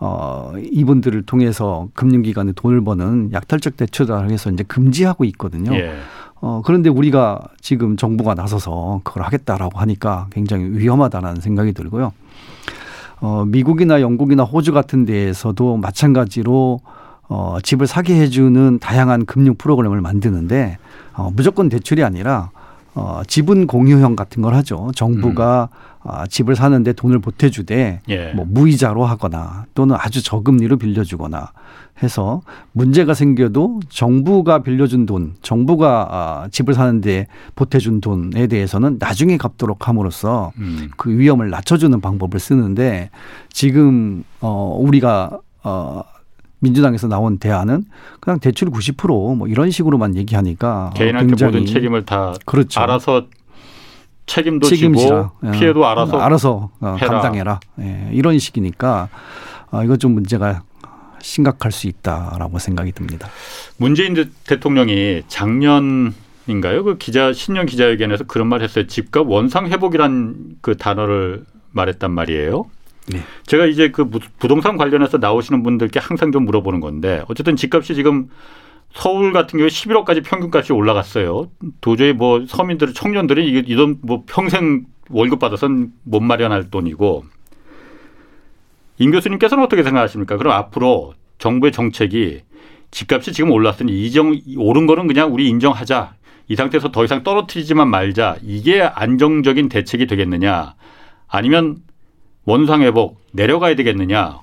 [0.00, 5.76] 어, 이분들을 통해서 금융기관에 돈을 버는 약탈적 대처다 해서 이제 금지하고 있거든요.
[5.76, 5.94] 예.
[6.40, 12.12] 어, 그런데 우리가 지금 정부가 나서서 그걸 하겠다라고 하니까 굉장히 위험하다는 생각이 들고요.
[13.20, 16.80] 어, 미국이나 영국이나 호주 같은 데에서도 마찬가지로
[17.28, 20.78] 어, 집을 사게 해주는 다양한 금융 프로그램을 만드는데
[21.14, 22.50] 어, 무조건 대출이 아니라
[22.96, 24.90] 어, 지분 공유형 같은 걸 하죠.
[24.94, 26.00] 정부가 음.
[26.08, 28.32] 아, 집을 사는데 돈을 보태주되 예.
[28.32, 31.52] 뭐 무이자로 하거나 또는 아주 저금리로 빌려주거나
[32.02, 32.40] 해서
[32.72, 40.52] 문제가 생겨도 정부가 빌려준 돈, 정부가 아, 집을 사는데 보태준 돈에 대해서는 나중에 갚도록 함으로써
[40.56, 40.88] 음.
[40.96, 43.10] 그 위험을 낮춰주는 방법을 쓰는데
[43.50, 46.02] 지금 어, 우리가 어,
[46.60, 47.84] 민주당에서 나온 대안은
[48.20, 52.80] 그냥 대출 90%뭐 이런 식으로만 얘기하니까 개인한테 모든 책임을 다 그렇죠.
[52.80, 53.26] 알아서
[54.26, 55.30] 책임도 책임지라.
[55.40, 55.58] 지고 예.
[55.58, 59.08] 피해도 알아서 알아서 어, 감당해라 예, 이런 식이니까
[59.70, 60.62] 아, 이거 좀 문제가
[61.20, 63.28] 심각할 수 있다라고 생각이 듭니다.
[63.78, 64.14] 문재인
[64.46, 66.84] 대통령이 작년인가요?
[66.84, 68.86] 그 기자 신년 기자회견에서 그런 말 했어요.
[68.86, 72.66] 집값 원상 회복이란 그 단어를 말했단 말이에요.
[73.08, 73.20] 네.
[73.46, 78.28] 제가 이제 그 부동산 관련해서 나오시는 분들께 항상 좀 물어보는 건데 어쨌든 집값이 지금
[78.92, 81.50] 서울 같은 경우에 11억까지 평균값이 올라갔어요.
[81.80, 87.24] 도저히 뭐 서민들, 청년들이 이게 뭐 평생 월급 받아선 못 마련할 돈이고
[88.98, 90.36] 임 교수님께서는 어떻게 생각하십니까?
[90.36, 92.42] 그럼 앞으로 정부의 정책이
[92.90, 96.14] 집값이 지금 올랐으니 이정 오른 거는 그냥 우리 인정하자.
[96.48, 98.36] 이 상태에서 더 이상 떨어뜨리지만 말자.
[98.42, 100.74] 이게 안정적인 대책이 되겠느냐?
[101.28, 101.78] 아니면
[102.46, 104.38] 원상 회복 내려가야 되겠느냐?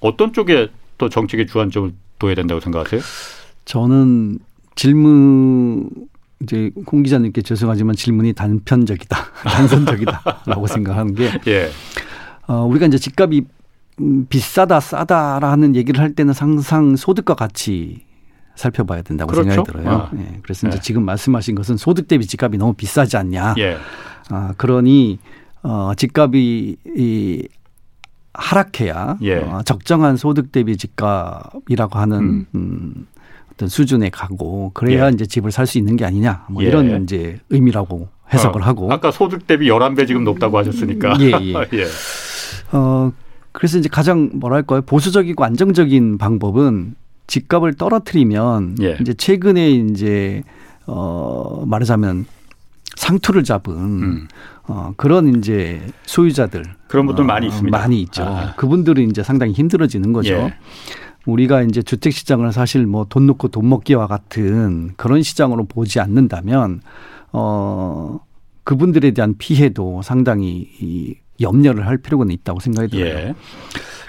[0.00, 3.00] 어떤 쪽에 또 정책의 주안점을 둬야 된다고 생각하세요?
[3.64, 4.38] 저는
[4.74, 5.90] 질문
[6.42, 11.70] 이제 공 기자님께 죄송하지만 질문이 단편적이다, 단선적이다라고 생각하는 게 예.
[12.46, 13.44] 어, 우리가 이제 집값이
[14.28, 18.04] 비싸다 싸다라는 얘기를 할 때는 항상 소득과 같이
[18.56, 19.50] 살펴봐야 된다고 그렇죠?
[19.50, 19.88] 생각이 들어요.
[19.90, 20.10] 아.
[20.16, 20.38] 예.
[20.42, 20.80] 그래서 이제 예.
[20.80, 23.54] 지금 말씀하신 것은 소득 대비 집값이 너무 비싸지 않냐.
[23.58, 23.76] 예.
[24.30, 25.18] 아, 그러니
[25.62, 27.48] 어, 집값이 이
[28.34, 29.36] 하락해야 예.
[29.36, 32.46] 어, 적정한 소득 대비 집값이라고 하는 음.
[32.54, 33.06] 음
[33.52, 35.10] 어떤 수준에 가고 그래야 예.
[35.10, 36.68] 이제 집을 살 수 있는 게 아니냐 뭐 예.
[36.68, 41.26] 이런 이제 의미라고 해석을 어, 하고 아까 소득 대비 열한 배 지금 높다고 하셨으니까 예,
[41.26, 41.52] 예.
[41.78, 41.86] 예.
[42.72, 43.12] 어
[43.52, 46.94] 그래서 이제 가장 뭐랄까요 보수적이고 안정적인 방법은
[47.26, 48.96] 집값을 떨어뜨리면 예.
[49.00, 50.42] 이제 최근에 이제
[50.86, 52.24] 어 말하자면
[52.96, 54.28] 상투를 잡은 음.
[54.64, 57.76] 어, 그런 이제 소유자들 그런 분들 어, 많이 있습니다.
[57.76, 58.22] 많이 있죠.
[58.24, 58.54] 아.
[58.56, 60.32] 그분들은 이제 상당히 힘들어지는 거죠.
[60.34, 60.54] 예.
[61.26, 66.80] 우리가 이제 주택 시장을 사실 뭐 돈 놓고 돈 먹기와 같은 그런 시장으로 보지 않는다면
[67.32, 68.20] 어
[68.64, 73.14] 그분들에 대한 피해도 상당히 이 염려를 할 필요가 있다고 생각이 들어요.
[73.28, 73.34] 예.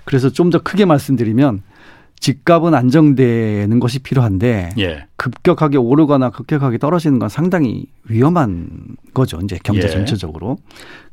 [0.05, 1.61] 그래서 좀 더 크게 말씀드리면
[2.23, 5.05] 집값은 안정되는 것이 필요한데 예.
[5.17, 9.41] 급격하게 오르거나 급격하게 떨어지는 건 상당히 위험한 거죠.
[9.43, 9.89] 이제 경제 예.
[9.89, 10.57] 전체적으로.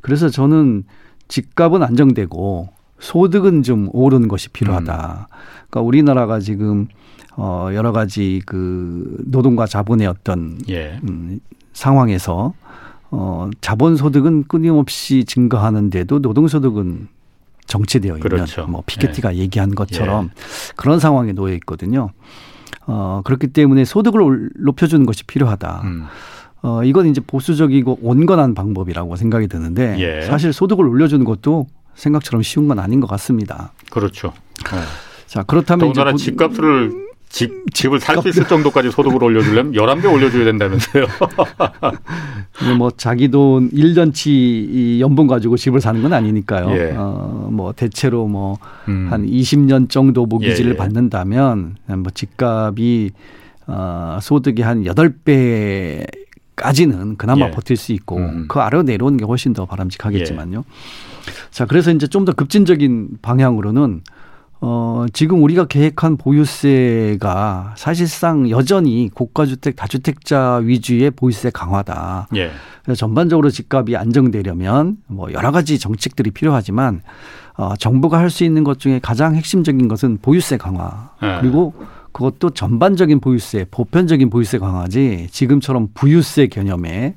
[0.03, 0.85] 그래서 저는
[1.27, 2.69] 집값은 안정되고
[3.01, 5.27] 소득은 좀 오르는 것이 필요하다.
[5.29, 5.35] 음.
[5.69, 6.87] 그러니까 우리나라가 지금
[7.37, 11.01] 어 여러 가지 그 노동과 자본의 어떤 예.
[11.03, 11.41] 음,
[11.73, 12.55] 상황에서
[13.11, 17.09] 어 자본 소득은 끊임없이 증가하는데도 노동 소득은
[17.71, 18.67] 정체되어 있는 그렇죠.
[18.67, 19.39] 뭐 피케티가 예.
[19.39, 20.73] 얘기한 것처럼 예.
[20.77, 22.11] 그런 상황에 놓여 있거든요.
[22.87, 25.81] 어 그렇기 때문에 소득을 높여주는 것이 필요하다.
[25.85, 26.05] 음.
[26.63, 30.27] 어, 이건 이제 보수적이고 온건한 방법이라고 생각이 드는데 예.
[30.27, 33.73] 사실 소득을 올려주는 것도 생각처럼 쉬운 건 아닌 것 같습니다.
[33.91, 34.33] 그렇죠.
[34.71, 34.79] 네.
[35.27, 41.07] 자, 그렇다면 더군다나 집값을 집, 집을 살 수 있을 정도까지 소득을 올려주려면 11배 올려줘야 된다면서요.
[42.77, 46.71] 뭐 자기 돈 1년치 연봉 가지고 집을 사는 건 아니니까요.
[46.77, 46.95] 예.
[46.97, 49.27] 어, 뭐 대체로 뭐한 음.
[49.27, 50.77] 20년 정도 모기지를 예, 예.
[50.77, 53.13] 받는다면 뭐 집값이
[53.69, 56.05] 어, 소득이 한 8배
[56.57, 57.51] 까지는 그나마 예.
[57.53, 58.47] 버틸 수 있고 음.
[58.49, 60.59] 그 아래로 내려오는 게 훨씬 더 바람직하겠지만요.
[60.59, 61.31] 예.
[61.53, 64.03] 자, 그래서 이제 좀 더 급진적인 방향으로는
[64.63, 72.29] 어, 지금 우리가 계획한 보유세가 사실상 여전히 고가주택, 다주택자 위주의 보유세 강화다.
[72.37, 72.51] 예.
[72.85, 77.01] 그래서 전반적으로 집값이 안정되려면 뭐 여러 가지 정책들이 필요하지만
[77.57, 81.11] 어, 정부가 할 수 있는 것 중에 가장 핵심적인 것은 보유세 강화.
[81.23, 81.39] 예.
[81.41, 81.75] 그리고
[82.13, 87.15] 그것도 전반적인 보유세, 보편적인 보유세 강화지 지금처럼 부유세 개념에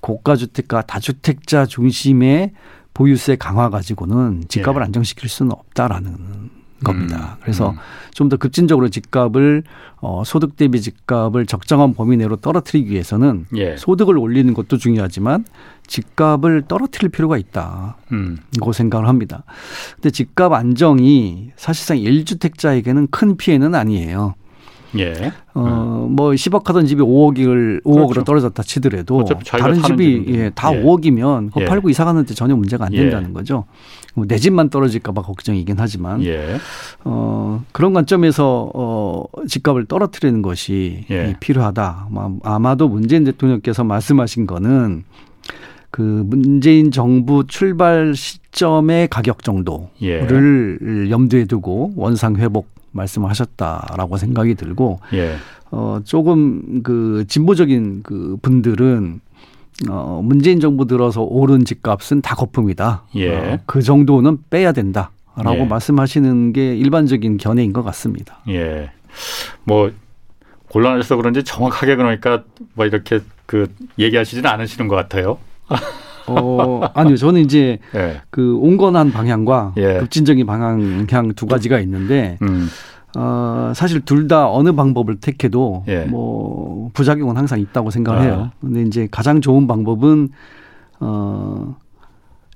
[0.00, 2.52] 고가주택과 다주택자 중심의
[2.94, 4.84] 보유세 강화 가지고는 집값을 예.
[4.86, 7.36] 안정시킬 수는 없다라는 겁니다.
[7.36, 7.40] 음.
[7.42, 7.76] 그래서 음.
[8.14, 9.62] 좀더 급진적으로 집값을
[10.00, 13.76] 어, 소득 대비 집값을 적정한 범위 내로 떨어뜨리기 위해서는 예.
[13.76, 15.44] 소득을 올리는 것도 중요하지만
[15.86, 17.96] 집값을 떨어뜨릴 필요가 있다.
[18.12, 18.38] 음.
[18.60, 19.44] 고 생각을 합니다.
[19.94, 24.34] 근데 집값 안정이 사실상 1주택자에게는 큰 피해는 아니에요.
[24.98, 25.32] 예.
[25.54, 28.24] 어, 뭐 10억 하던 집이 5억을 5억으로 그렇죠.
[28.24, 30.82] 떨어졌다 치더라도 다른 집이 예, 다 예.
[30.82, 31.64] 5억이면 그거 예.
[31.64, 33.32] 팔고 이사 가는데 전혀 문제가 안 된다는 예.
[33.32, 33.64] 거죠.
[34.14, 36.58] 뭐내 집만 떨어질까 봐 걱정이긴 하지만 예.
[37.04, 41.34] 어, 그런 관점에서 어, 집값을 떨어뜨리는 것이 예.
[41.40, 42.08] 필요하다.
[42.42, 45.04] 아마도 문재인 대통령께서 말씀하신 거는
[45.90, 51.10] 그 문재인 정부 출발 시점의 가격 정도를 예.
[51.10, 55.36] 염두에 두고 원상 회복 말씀하셨다라고 생각이 들고 예.
[55.70, 59.20] 어 조금 그 진보적인 그 분들은
[59.88, 63.04] 어 문재인 정부 들어서 오른 집값은 다 거품이다.
[63.16, 63.36] 예.
[63.36, 65.64] 어, 그 정도는 빼야 된다라고 예.
[65.64, 68.38] 말씀하시는 게 일반적인 견해인 것 같습니다.
[68.48, 68.90] 예.
[69.64, 69.90] 뭐
[70.68, 73.66] 곤란해서 그런지 정확하게 그러니까 뭐 이렇게 그
[73.98, 75.38] 얘기하시지는 않으시는 것 같아요.
[76.26, 77.16] 어, 아니요.
[77.16, 78.20] 저는 이제 예.
[78.30, 79.98] 그 온건한 방향과 예.
[79.98, 82.68] 급진적인 방향 두 가지가 있는데 음.
[83.16, 86.04] 어, 사실 둘 다 어느 방법을 택해도 예.
[86.04, 88.22] 뭐 부작용은 항상 있다고 생각을 아.
[88.22, 88.50] 해요.
[88.60, 90.30] 근데 이제 가장 좋은 방법은
[91.00, 91.76] 어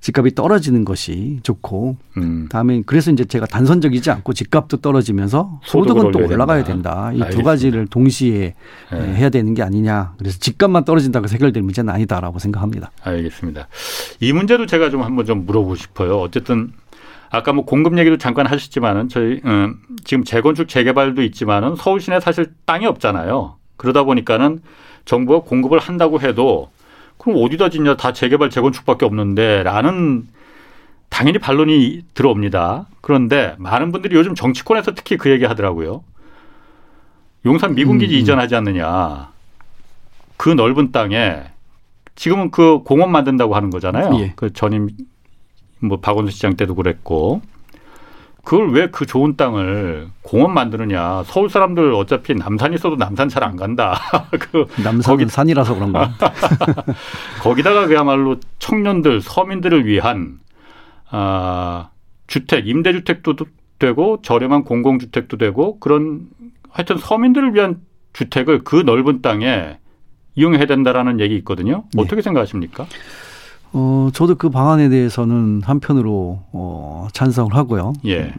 [0.00, 2.46] 집값이 떨어지는 것이 좋고 음.
[2.48, 7.10] 다음에 그래서 이제 제가 단선적이지 않고 집값도 떨어지면서 소득은 또 올라가야 된다.
[7.12, 8.54] 이 두 가지를 동시에
[8.92, 9.14] 네.
[9.14, 10.14] 해야 되는 게 아니냐.
[10.18, 12.92] 그래서 집값만 떨어진다고 해결될 문제는 아니다라고 생각합니다.
[13.02, 13.66] 알겠습니다.
[14.20, 16.20] 이 문제도 제가 좀 한번 좀 물어보고 싶어요.
[16.20, 16.70] 어쨌든
[17.30, 22.52] 아까 뭐 공급 얘기도 잠깐 하셨지만은 저희 음, 지금 재건축 재개발도 있지만은 서울 시내 사실
[22.64, 23.56] 땅이 없잖아요.
[23.76, 24.60] 그러다 보니까는
[25.04, 26.70] 정부가 공급을 한다고 해도
[27.18, 30.28] 그럼 어디다 짓냐 다 재개발 재건축밖에 없는데라는
[31.08, 32.86] 당연히 반론이 들어옵니다.
[33.00, 36.02] 그런데 많은 분들이 요즘 정치권에서 특히 그 얘기 하더라고요.
[37.44, 38.20] 용산 미군기지 음, 음.
[38.20, 39.30] 이전하지 않느냐.
[40.36, 41.44] 그 넓은 땅에
[42.16, 44.18] 지금은 그 공원 만든다고 하는 거잖아요.
[44.20, 44.32] 예.
[44.36, 44.88] 그 전임
[45.80, 47.42] 뭐 박원순 시장 때도 그랬고
[48.44, 51.24] 그걸 왜 그 좋은 땅을 공원 만드느냐.
[51.24, 53.98] 서울 사람들 어차피 남산 있어도 남산 잘 안 간다.
[54.38, 56.12] 그 남산은 거기, 산이라서 그런가.
[57.42, 60.38] 거기다가 그야말로 청년들, 서민들을 위한
[61.10, 61.90] 아,
[62.28, 63.34] 주택, 임대주택도
[63.78, 66.28] 되고 저렴한 공공주택도 되고 그런
[66.70, 67.80] 하여튼 서민들을 위한
[68.12, 69.78] 주택을 그 넓은 땅에
[70.36, 71.84] 이용해야 된다라는 얘기 있거든요.
[71.94, 72.02] 네.
[72.02, 72.86] 어떻게 생각하십니까?
[73.72, 77.92] 어, 저도 그 방안에 대해서는 한편으로 어, 찬성을 하고요.
[78.06, 78.32] 예.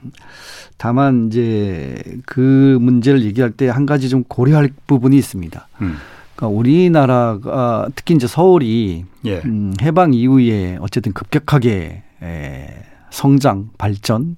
[0.77, 5.67] 다만 이제 그 문제를 얘기할 때 한 가지 좀 고려할 부분이 있습니다.
[5.81, 5.97] 음.
[6.35, 9.41] 그러니까 우리나라가 특히 이제 서울이 예.
[9.45, 12.67] 음, 해방 이후에 어쨌든 급격하게 에,
[13.09, 14.35] 성장, 발전,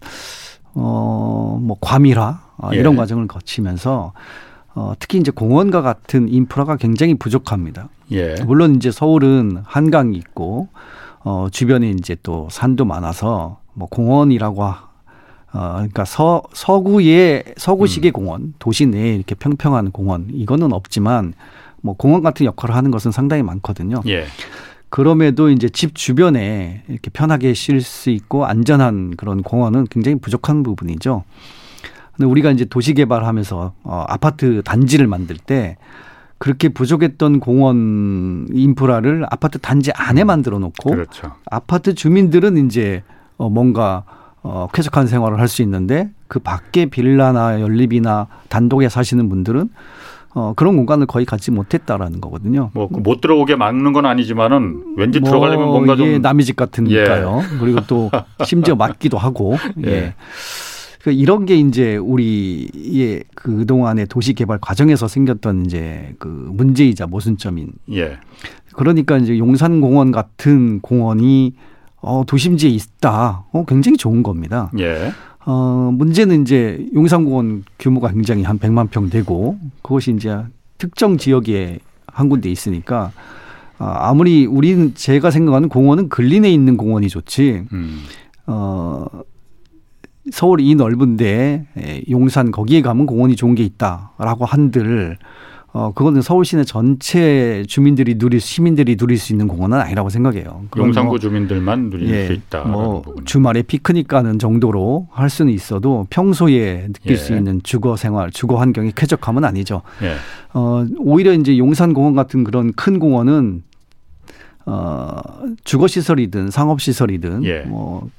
[0.74, 2.98] 어, 뭐 과밀화 어, 이런 예.
[2.98, 4.14] 과정을 거치면서
[4.80, 7.90] 어, 특히 이제 공원과 같은 인프라가 굉장히 부족합니다.
[8.12, 8.36] 예.
[8.46, 10.70] 물론 이제 서울은 한강이 있고
[11.20, 14.78] 어, 주변에 이제 또 산도 많아서 뭐 공원이라고 어,
[15.52, 18.14] 그러니까 서, 서구의 서구식의 음.
[18.14, 21.34] 공원, 도시 내에 이렇게 평평한 공원 이거는 없지만
[21.82, 24.02] 뭐 공원 같은 역할을 하는 것은 상당히 많거든요.
[24.08, 24.28] 예.
[24.88, 31.26] 그럼에도 이제 집 주변에 이렇게 편하게 쉴 수 있고 안전한 그런 공원은 굉장히 부족한 부분이죠.
[32.20, 35.78] 근데 우리가 이제 도시 개발하면서 어, 아파트 단지를 만들 때
[36.38, 41.32] 그렇게 부족했던 공원 인프라를 아파트 단지 안에 만들어 놓고 그렇죠.
[41.50, 43.04] 아파트 주민들은 이제
[43.38, 44.04] 어 뭔가
[44.42, 49.70] 어 쾌적한 생활을 할 수 있는데 그 밖에 빌라나 연립이나 단독에 사시는 분들은
[50.36, 52.72] 어 그런 공간을 거의 갖지 못했다라는 거거든요.
[52.74, 57.42] 뭐못 그 들어오게 막는 건 아니지만은 왠지 뭐 들어가려면 뭔가 좀 예, 남의 집 같으니까요.
[57.44, 57.58] 예.
[57.60, 58.12] 그리고 또
[58.46, 59.56] 심지어 맞기도 하고
[59.86, 59.92] 예.
[59.92, 60.16] 예.
[61.02, 67.72] 그 이런 게 이제 우리의 그 동안의 도시 개발 과정에서 생겼던 이제 그 문제이자 모순점인.
[67.94, 68.18] 예.
[68.74, 71.56] 그러니까 이제 용산공원 같은 공원이
[72.02, 73.46] 어 도심지에 있다.
[73.52, 74.72] 어 굉장히 좋은 겁니다.
[74.78, 75.12] 예.
[75.46, 80.38] 어 문제는 이제 용산공원 규모가 굉장히 한 100만 평 되고 그것이 이제
[80.78, 83.12] 특정 지역에 한 군데 있으니까
[83.78, 87.64] 아, 아무리 우리는 제가 생각하는 공원은 근린에 있는 공원이 좋지.
[87.72, 88.04] 음.
[88.48, 89.06] 어
[90.32, 91.66] 서울 이 넓은데
[92.10, 95.18] 용산 거기에 가면 공원이 좋은 게 있다라고 한들
[95.72, 100.64] 어 그거는 서울 시내 전체 주민들이 누릴 시민들이 누릴 수 있는 공원은 아니라고 생각해요.
[100.76, 102.64] 용산구 뭐, 주민들만 누릴 예, 수 있다.
[102.64, 107.16] 뭐 주말에 피크닉 가는 정도로 할 수는 있어도 평소에 느낄 예.
[107.16, 109.84] 수 있는 주거 생활, 주거 환경이 쾌적함은 아니죠.
[110.02, 110.16] 예.
[110.54, 113.62] 어 오히려 이제 용산 공원 같은 그런 큰 공원은
[114.66, 115.12] 어
[115.64, 117.60] 주거 시설이든 상업 시설이든 예.
[117.62, 118.10] 뭐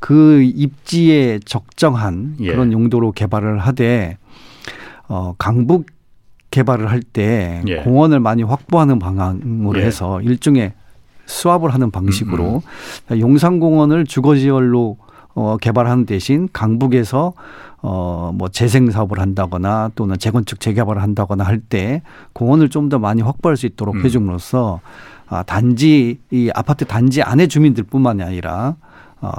[0.00, 2.50] 그 입지에 적정한 예.
[2.50, 4.18] 그런 용도로 개발을 하되
[5.08, 5.86] 어 강북
[6.50, 7.76] 개발을 할때 예.
[7.76, 9.84] 공원을 많이 확보하는 방향으로 예.
[9.84, 10.72] 해서 일종의
[11.26, 12.60] 수합을 하는 방식으로 음음.
[13.12, 13.20] 음.
[13.20, 14.96] 용산공원을 주거지열로
[15.34, 17.34] 어, 개발하는 대신 강북에서
[17.82, 23.22] 어, 뭐 재생 사업을 한다거나 또는 재건축 재개발을 한다거나 할 때 공원을 좀 더 많이
[23.22, 24.04] 확보할 수 있도록 음.
[24.04, 24.80] 해줌으로써
[25.28, 28.89] 아, 단지 이 아파트 단지 안에 주민들뿐만이 아니라 어,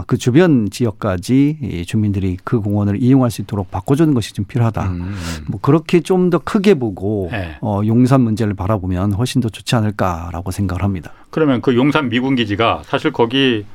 [0.08, 4.84] 그 주변 지역까지 이 주민들이 그 공원을 이용할 수 있도록 바꿔주는 것이 좀 필요하다.
[4.90, 5.02] 음.
[5.02, 5.16] 음.
[5.48, 7.58] 뭐 그렇게 좀 더 크게 보고 네.
[7.62, 11.12] 어, 용산 문제를 바라보면 훨씬 더 좋지 않을까라고 생각을 합니다.
[11.32, 13.66] 그러면 그 용산 미군 기지가 사실 거기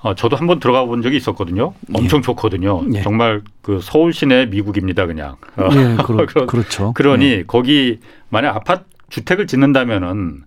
[0.00, 1.72] 어, 저도 한 번 들어가 본 적이 있었거든요.
[1.92, 2.22] 엄청 예.
[2.22, 2.84] 좋거든요.
[2.94, 3.02] 예.
[3.02, 5.36] 정말 그 서울 시내 미국입니다, 그냥.
[5.58, 6.92] 예, 그러, 그렇죠.
[6.92, 7.42] 그러니 예.
[7.44, 10.44] 거기 만약 아파트 주택을 짓는다면은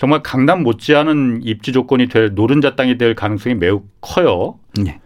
[0.00, 4.58] 정말 강남 못지않은 입지 조건이 될 노른자 땅이 될 가능성이 매우 커요.
[4.82, 4.98] 네.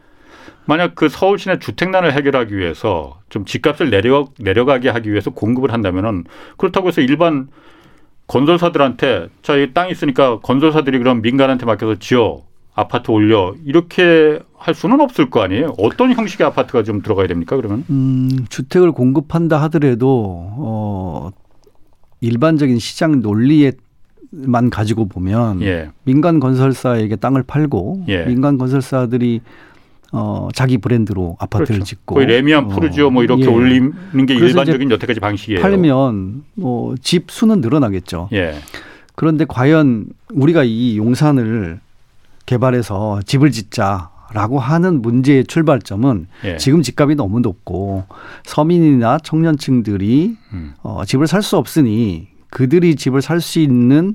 [0.67, 6.23] 만약 그 서울 시내 주택난을 해결하기 위해서 좀 집값을 내려 내려가게 하기 위해서 공급을 한다면은
[6.59, 7.49] 그렇다고 해서 일반
[8.29, 15.01] 건설사들한테 자, 이 땅 있으니까 건설사들이 그럼 민간한테 맡겨서 지어 아파트 올려 이렇게 할 수는
[15.01, 15.75] 없을 거 아니에요.
[15.77, 17.57] 어떤 형식의 아파트가 좀 들어가야 됩니까?
[17.57, 21.31] 그러면 음, 주택을 공급한다 하더라도 어
[22.21, 23.73] 일반적인 시장 논리에
[24.37, 25.91] 만 가지고 보면 예.
[26.05, 28.25] 민간 건설사에게 땅을 팔고 예.
[28.25, 29.41] 민간 건설사들이
[30.13, 31.85] 어 자기 브랜드로 아파트를 그렇죠.
[31.85, 33.47] 짓고 거의 레미안 푸르지오 뭐 이렇게 예.
[33.49, 33.93] 올리는
[34.27, 35.61] 게 일반적인 여태까지 방식이에요.
[35.61, 38.29] 팔면 뭐 집 수는 늘어나겠죠.
[38.33, 38.55] 예.
[39.17, 41.81] 그런데 과연 우리가 이 용산을
[42.47, 46.57] 개발해서 집을 짓자라고 하는 문제의 출발점은 예.
[46.59, 48.05] 지금 집값이 너무 높고
[48.45, 50.75] 서민이나 청년층들이 음.
[50.83, 54.15] 어, 집을 살 수 없으니 그들이 집을 살 수 있는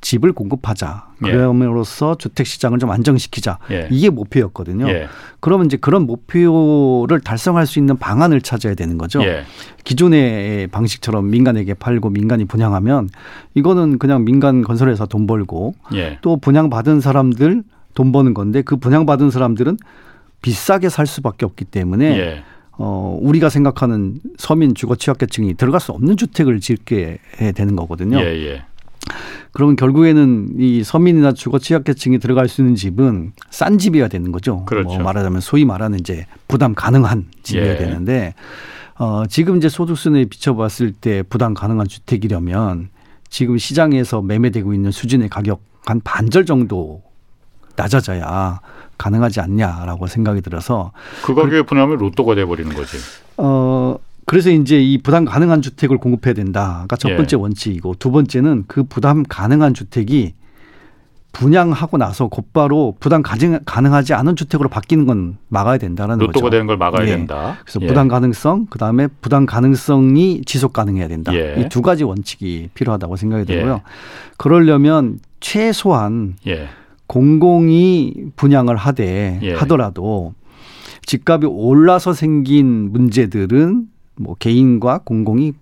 [0.00, 1.06] 집을 공급하자.
[1.26, 1.30] 예.
[1.30, 3.58] 그럼으로써 주택 시장을 좀 안정시키자.
[3.70, 3.88] 예.
[3.90, 4.88] 이게 목표였거든요.
[4.88, 5.06] 예.
[5.40, 9.22] 그러면 이제 그런 목표를 달성할 수 있는 방안을 찾아야 되는 거죠.
[9.22, 9.44] 예.
[9.84, 13.10] 기존의 방식처럼 민간에게 팔고 민간이 분양하면
[13.54, 16.18] 이거는 그냥 민간 건설회사 돈 벌고 예.
[16.20, 17.62] 또 분양 받은 사람들
[17.94, 19.78] 돈 버는 건데 그 분양 받은 사람들은
[20.42, 22.42] 비싸게 살 수밖에 없기 때문에 예.
[22.78, 27.18] 어, 우리가 생각하는 서민 주거 취약계층이 들어갈 수 없는 주택을 짓게
[27.54, 28.18] 되는 거거든요.
[28.20, 28.62] 예, 예.
[29.52, 34.64] 그러면 결국에는 이 서민이나 주거 취약계층이 들어갈 수 있는 집은 싼 집이어야 되는 거죠.
[34.66, 34.88] 그렇죠.
[34.88, 37.76] 뭐 말하자면 소위 말하는 이제 부담 가능한 집이어야 예.
[37.76, 38.34] 되는데
[38.96, 42.90] 어, 지금 이제 소득순에 비춰봤을 때 부담 가능한 주택이려면
[43.28, 47.02] 지금 시장에서 매매되고 있는 수준의 가격 한 반절 정도
[47.76, 48.60] 낮아져야
[48.98, 50.92] 가능하지 않냐라고 생각이 들어서
[51.24, 52.98] 그 가격에 분양하면 로또가 돼버리는 거지.
[53.36, 53.96] 어
[54.26, 57.16] 그래서 이제 이 부담 가능한 주택을 공급해야 된다가 첫 예.
[57.16, 57.40] 번째 예.
[57.40, 60.34] 원칙이고 두 번째는 그 부담 가능한 주택이
[61.32, 66.26] 분양하고 나서 곧바로 부담 가능하지 않은 주택으로 바뀌는 건 막아야 된다는 거죠.
[66.26, 67.10] 로또가 되는 걸 막아야 예.
[67.10, 67.58] 된다.
[67.62, 67.86] 그래서 예.
[67.86, 71.32] 부담 가능성, 그 다음에 부담 가능성이 지속 가능해야 된다.
[71.34, 71.56] 예.
[71.58, 73.74] 이두 가지 원칙이 필요하다고 생각이 들고요.
[73.74, 73.82] 예.
[74.36, 76.36] 그러려면 최소한
[77.08, 79.54] 공공이 분양을 하되 예.
[79.54, 80.34] 하더라도
[81.04, 83.86] 집값이 올라서 생긴 문제들은
[84.16, 85.54] 뭐 개인과 공공이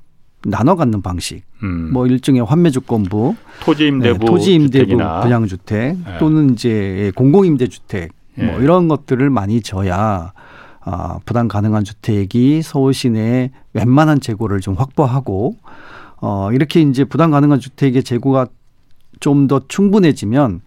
[0.45, 1.91] 나눠 갖는 방식, 음.
[1.93, 6.19] 뭐 일종의 환매 조건부, 토지 임대부, 네, 토지 임대부 분양주택 네.
[6.19, 8.63] 또는 이제 공공임대주택 뭐 예.
[8.63, 10.33] 이런 것들을 많이 줘야
[10.81, 15.57] 아, 부담 가능한 주택이 서울 시내에 웬만한 재고를 좀 확보하고
[16.21, 18.47] 어, 이렇게 이제 부담 가능한 주택의 재고가
[19.21, 20.61] 좀 더 충분해지면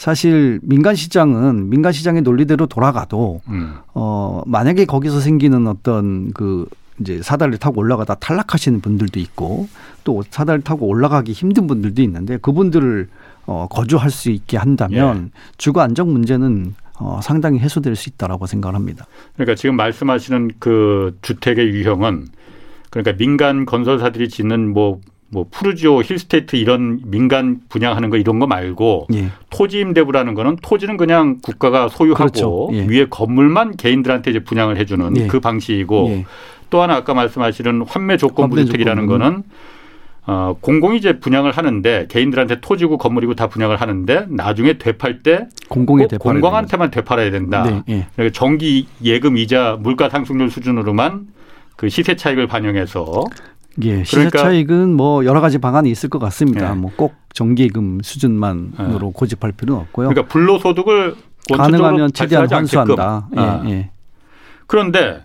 [0.00, 3.74] 사실 민간 시장은 민간 시장의 논리대로 돌아가도 음.
[3.92, 6.66] 어 만약에 거기서 생기는 어떤 그
[7.00, 9.68] 이제 사다리를 타고 올라가다 탈락하시는 분들도 있고
[10.02, 13.08] 또 사다리를 타고 올라가기 힘든 분들도 있는데 그분들을
[13.44, 15.40] 어 거주할 수 있게 한다면 예.
[15.58, 19.04] 주거 안정 문제는 어 상당히 해소될 수 있다라고 생각합니다.
[19.34, 22.28] 그러니까 지금 말씀하시는 그 주택의 유형은
[22.88, 29.06] 그러니까 민간 건설사들이 짓는 뭐 뭐 푸르지오, 힐스테이트 이런 민간 분양하는 거 이런 거 말고
[29.14, 29.28] 예.
[29.48, 32.68] 토지 임대부라는 거는 토지는 그냥 국가가 소유하고 그렇죠.
[32.72, 32.86] 예.
[32.86, 35.26] 위에 건물만 개인들한테 이제 분양을 해주는 예.
[35.28, 36.26] 그 방식이고 예.
[36.68, 39.44] 또 하나 아까 말씀하시는 환매 조건부 주택이라는 거는
[40.26, 46.06] 어, 공공이 이제 분양을 하는데 개인들한테 토지고 건물이고 다 분양을 하는데 나중에 되팔 때 공공에
[46.18, 47.62] 공공한테만 되팔아야 된다.
[47.62, 48.06] 네, 예.
[48.14, 51.28] 그러니까 정기 예금 이자 물가 상승률 수준으로만
[51.76, 53.24] 그 시세 차익을 반영해서
[53.82, 56.70] 예, 시세 그러니까, 차익은 뭐 여러 가지 방안이 있을 것 같습니다.
[56.70, 56.74] 예.
[56.74, 59.12] 뭐꼭 정기예금 수준만으로 예.
[59.14, 60.08] 고집할 필요는 없고요.
[60.08, 61.14] 그러니까 불로소득을
[61.56, 63.28] 가능하면 최대한 환수한다.
[63.36, 63.62] 예, 아.
[63.66, 63.90] 예.
[64.66, 65.24] 그런데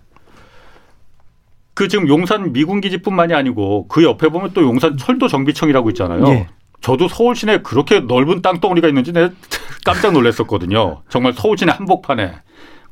[1.73, 6.25] 그 지금 용산 미군기지뿐만이 아니고 그 옆에 보면 또 용산 철도 정비청이라고 있잖아요.
[6.27, 6.47] 예.
[6.81, 9.29] 저도 서울 시내 그렇게 넓은 땅덩어리가 있는지 내가
[9.83, 11.01] 깜짝 놀랐었거든요.
[11.09, 12.31] 정말 서울 시내 한복판에.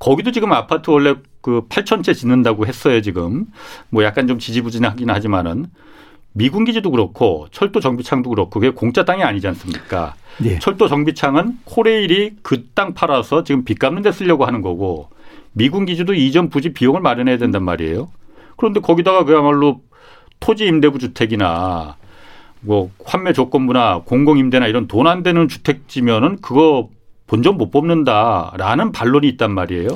[0.04, 3.46] 거기도 지금 아파트 원래 그 8천 채 짓는다고 했어요 지금
[3.90, 5.68] 뭐 약간 좀 지지부진하긴 하지만은
[6.34, 10.16] 미군 기지도 그렇고 철도 정비창도 그렇고 그게 공짜 땅이 아니지 않습니까?
[10.40, 10.60] 네.
[10.60, 15.10] 철도 정비창은 코레일이 그 땅 팔아서 지금 빚 갚는 데 쓰려고 하는 거고
[15.54, 18.10] 미군 기지도 이전 부지 비용을 마련해야 된단 말이에요.
[18.58, 19.82] 그런데 거기다가 그야말로
[20.40, 21.96] 토지 임대부 주택이나
[22.62, 26.90] 뭐 환매 조건부나 공공 임대나 이런 돈 안 되는 주택지면은 그거
[27.34, 29.90] 본전 못 뽑는다라는 반론이 있단 말이에요.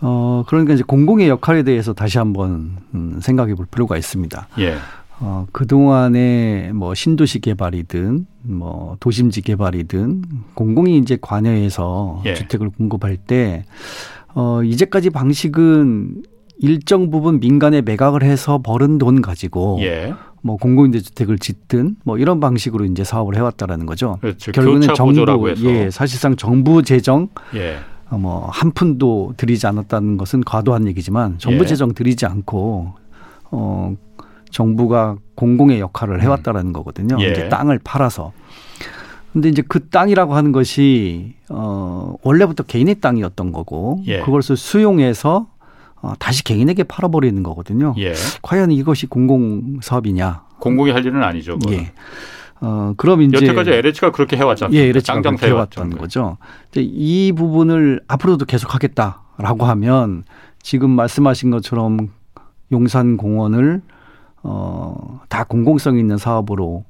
[0.00, 4.46] 어, 그러니까 이제 공공의 역할에 대해서 다시 한번 음, 생각해 볼 필요가 있습니다.
[4.60, 4.76] 예.
[5.18, 10.22] 어, 그동안에 뭐 신도시 개발이든 뭐 도심지 개발이든
[10.54, 12.34] 공공이 이제 관여해서 예.
[12.34, 13.64] 주택을 공급할 때
[14.34, 16.22] 어, 이제까지 방식은
[16.58, 20.14] 일정 부분 민간에 매각을 해서 벌은 돈 가지고 예.
[20.44, 24.18] 뭐 공공임대주택을 짓든 뭐 이런 방식으로 이제 사업을 해왔다라는 거죠.
[24.20, 24.52] 그렇죠.
[24.52, 27.78] 결국은 정부 예 사실상 정부 재정 예.
[28.10, 31.66] 어, 뭐한 푼도 들이지 않았다는 것은 과도한 얘기지만 정부 예.
[31.66, 32.92] 재정 들이지 않고
[33.52, 33.96] 어
[34.50, 36.72] 정부가 공공의 역할을 해왔다라는 음.
[36.74, 37.16] 거거든요.
[37.20, 37.30] 예.
[37.30, 38.32] 이제 땅을 팔아서.
[39.32, 44.20] 근데 이제 그 땅이라고 하는 것이 어 원래부터 개인의 땅이었던 거고 예.
[44.20, 45.53] 그것을 수용해서 어,
[46.18, 47.94] 다시 개인에게 팔아버리는 거거든요.
[47.98, 48.12] 예.
[48.42, 50.42] 과연 이것이 공공 사업이냐?
[50.60, 51.58] 공공이 할 일은 아니죠.
[51.58, 51.74] 그건.
[51.74, 51.92] 예.
[52.60, 54.76] 어, 그럼 이제 여태까지 LH가 그렇게 해왔잖아요.
[54.78, 56.38] 예, LH가 그렇게 해왔던 거죠.
[56.76, 60.24] 이 부분을 앞으로도 계속하겠다라고 하면
[60.62, 62.08] 지금 말씀하신 것처럼
[62.72, 63.82] 용산공원을
[64.42, 66.84] 어, 다 공공성 있는 사업으로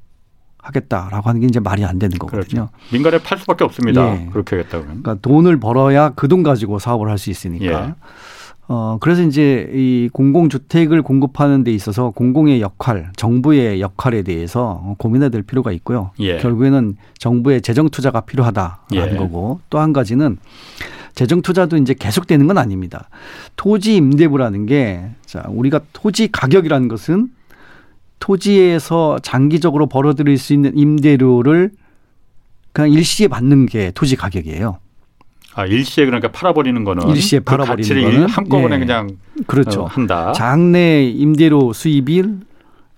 [0.59, 2.69] 하겠다라고 하는 게 이제 말이 안 되는 거거든요.
[2.69, 2.69] 그렇죠.
[2.93, 4.15] 민간에 팔 수밖에 없습니다.
[4.15, 4.29] 예.
[4.33, 5.03] 그렇게 하겠다 그러면.
[5.03, 7.65] 그러니까 돈을 벌어야 그 돈 가지고 사업을 할 수 있으니까.
[7.89, 7.95] 예.
[8.67, 15.43] 어, 그래서 이제 이 공공주택을 공급하는 데 있어서 공공의 역할, 정부의 역할에 대해서 고민해야 될
[15.43, 16.12] 필요가 있고요.
[16.21, 16.39] 예.
[16.39, 19.17] 결국에는 정부의 재정 투자가 필요하다라는 예.
[19.17, 20.39] 거고 또 한 가지는
[21.15, 23.09] 재정 투자도 이제 계속되는 건 아닙니다.
[23.57, 27.29] 토지 임대부라는 게 자, 우리가 토지 가격이라는 것은
[28.19, 31.71] 토지에서 장기적으로 벌어들일 수 있는 임대료를
[32.73, 34.79] 그냥 일시에 받는 게 토지 가격이에요.
[35.55, 38.78] 아 일시에 그러니까 팔아버리는 거는 일시에 그 팔아버리는 그 거는 한꺼번에 예.
[38.80, 39.11] 그냥
[39.46, 40.32] 그렇죠 어, 한다.
[40.32, 42.22] 장내 임대료 수입이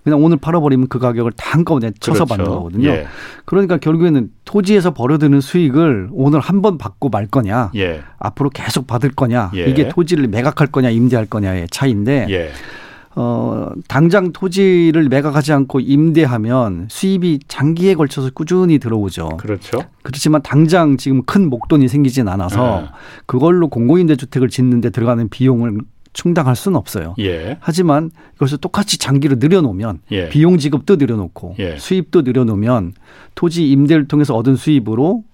[0.04, 2.26] 그냥 오늘 팔아버리면 그 가격을 다 한꺼번에 쳐서 그렇죠.
[2.26, 2.88] 받는 거거든요.
[2.90, 3.07] 예.
[3.44, 8.02] 그러니까 결국에는 토지에서 벌어드는 수익을 오늘 한 번 받고 말 거냐, 예.
[8.20, 9.64] 앞으로 계속 받을 거냐, 예.
[9.66, 12.26] 이게 토지를 매각할 거냐, 임대할 거냐의 차이인데.
[13.17, 13.21] 예.
[13.21, 19.29] 어, 당장 토지를 매각하지 않고 임대하면 수입이 장기에 걸쳐서 꾸준히 들어오죠.
[19.39, 19.81] 그렇죠.
[20.03, 22.89] 그렇지만 당장 지금 큰 목돈이 생기진 않아서 네.
[23.27, 25.79] 그걸로 공공임대주택을 짓는데 들어가는 비용을
[26.12, 27.14] 충당할 수는 없어요.
[27.19, 27.59] 예.
[27.61, 30.29] 하지만 이것을 똑같이 장기로 늘여놓으면 예.
[30.29, 31.77] 비용 지급도 늘여놓고 예.
[31.79, 32.95] 수입도 늘여놓으면
[33.35, 35.25] 토지 임대를 통해서 얻은 수입으로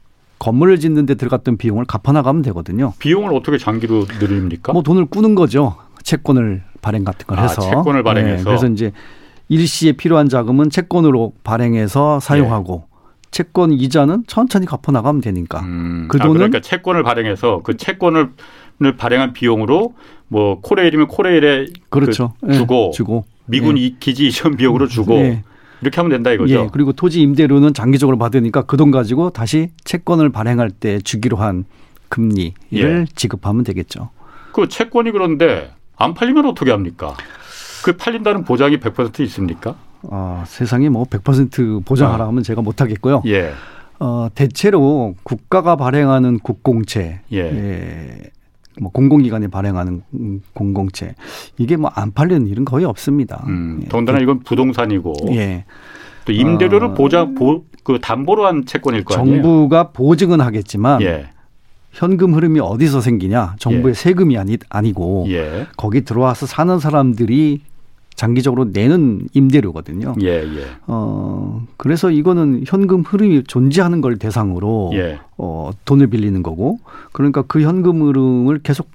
[0.41, 2.95] 건물을 짓는 데 들어갔던 비용을 갚아나가면 되거든요.
[2.99, 4.73] 비용을 어떻게 장기로 늘립니까?
[4.73, 5.77] 뭐 돈을 꾸는 거죠.
[6.03, 8.93] 채권을 발행 같은 걸 아, 해서 아, 채권을 발행해서 네, 그래서 이제
[9.49, 12.93] 일시에 필요한 자금은 채권으로 발행해서 사용하고 네.
[13.31, 16.07] 채권 이자는 천천히 갚아 나가면 되니까 음.
[16.09, 18.31] 그 아, 돈은 아, 그러니까 채권을 발행해서 그 채권을
[18.99, 19.95] 발행한 비용으로
[20.29, 23.95] 뭐 코레일이면 코레일에 그렇죠 그 주고 네, 주고 미군 예.
[23.99, 25.43] 기지 이전 비용으로 주고 예.
[25.83, 26.55] 이렇게 하면 된다 이거죠.
[26.55, 26.69] 예.
[26.73, 31.65] 그리고 토지 임대료는 장기적으로 받으니까 그 돈 가지고 다시 채권을 발행할 때 주기로 한
[32.09, 33.05] 금리를 예.
[33.17, 34.11] 지급하면 되겠죠.
[34.53, 35.73] 그 채권이 그런데
[36.03, 37.15] 안 팔리면 어떻게 합니까?
[37.85, 39.77] 그 팔린다는 보장이 100% 있습니까?
[40.11, 42.29] 아, 세상에 뭐 100% 보장하라 아.
[42.29, 43.23] 하면 제가 못 하겠고요.
[43.27, 43.53] 예.
[44.01, 47.39] 어, 대체로 국가가 발행하는 국공채, 예.
[47.39, 48.21] 예.
[48.81, 50.03] 뭐 공공기관이 발행하는
[50.55, 51.15] 공공채
[51.59, 53.45] 이게 뭐 안 팔리는 일은 거의 없습니다.
[53.47, 53.89] 음, 예.
[53.89, 55.67] 더군다나 이건 부동산이고 예.
[56.25, 59.43] 또 임대료를 어, 보장 보, 그 담보로 한 채권일 거 아니에요.
[59.43, 61.29] 정부가 보증은 하겠지만 예.
[61.93, 63.57] 현금 흐름이 어디서 생기냐?
[63.59, 63.95] 정부의 예.
[63.95, 65.67] 세금이 아니, 아니고 예.
[65.77, 67.61] 거기 들어와서 사는 사람들이
[68.15, 70.15] 장기적으로 내는 임대료거든요.
[70.23, 70.67] 예, 예.
[70.87, 75.19] 어, 그래서 이거는 현금 흐름이 존재하는 걸 대상으로 예.
[75.37, 76.79] 어, 돈을 빌리는 거고
[77.13, 78.91] 그러니까 그 현금 흐름을 계속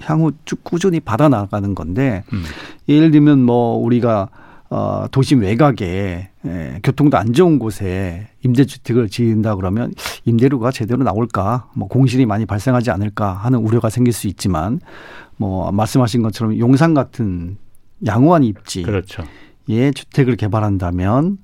[0.00, 2.42] 향후 쭉 꾸준히 받아 나가는 건데 음.
[2.88, 4.28] 예를 들면 뭐 우리가
[4.70, 9.92] 어, 도심 외곽에 예, 교통도 안 좋은 곳에 임대주택을 지은다 그러면
[10.24, 14.80] 임대료가 제대로 나올까, 뭐 공실이 많이 발생하지 않을까 하는 우려가 생길 수 있지만,
[15.36, 17.56] 뭐 말씀하신 것처럼 용산 같은
[18.06, 19.24] 양호한 입지, 그렇죠.
[19.70, 21.38] 예 주택을 개발한다면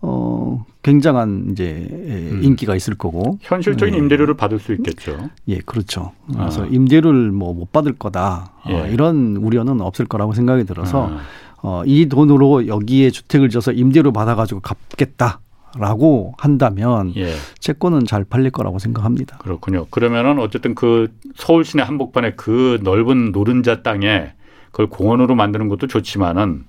[0.00, 2.40] 어 굉장한 이제 음.
[2.42, 3.98] 인기가 있을 거고 현실적인 예.
[3.98, 5.28] 임대료를 받을 수 있겠죠.
[5.48, 6.12] 예, 그렇죠.
[6.32, 6.66] 그래서 아.
[6.66, 8.74] 임대료를 뭐 못 받을 거다 어, 예.
[8.74, 11.18] 어, 이런 우려는 없을 거라고 생각이 들어서 아.
[11.62, 15.40] 어, 이 돈으로 여기에 주택을 져서 임대료 받아가지고 갚겠다.
[15.76, 17.34] 라고 한다면 예.
[17.58, 19.36] 채권은 잘 팔릴 거라고 생각합니다.
[19.36, 19.84] 그렇군요.
[19.90, 24.32] 그러면은 어쨌든 그 서울 시내 한복판에 그 넓은 노른자 땅에
[24.70, 26.64] 그걸 공원으로 만드는 것도 좋지만은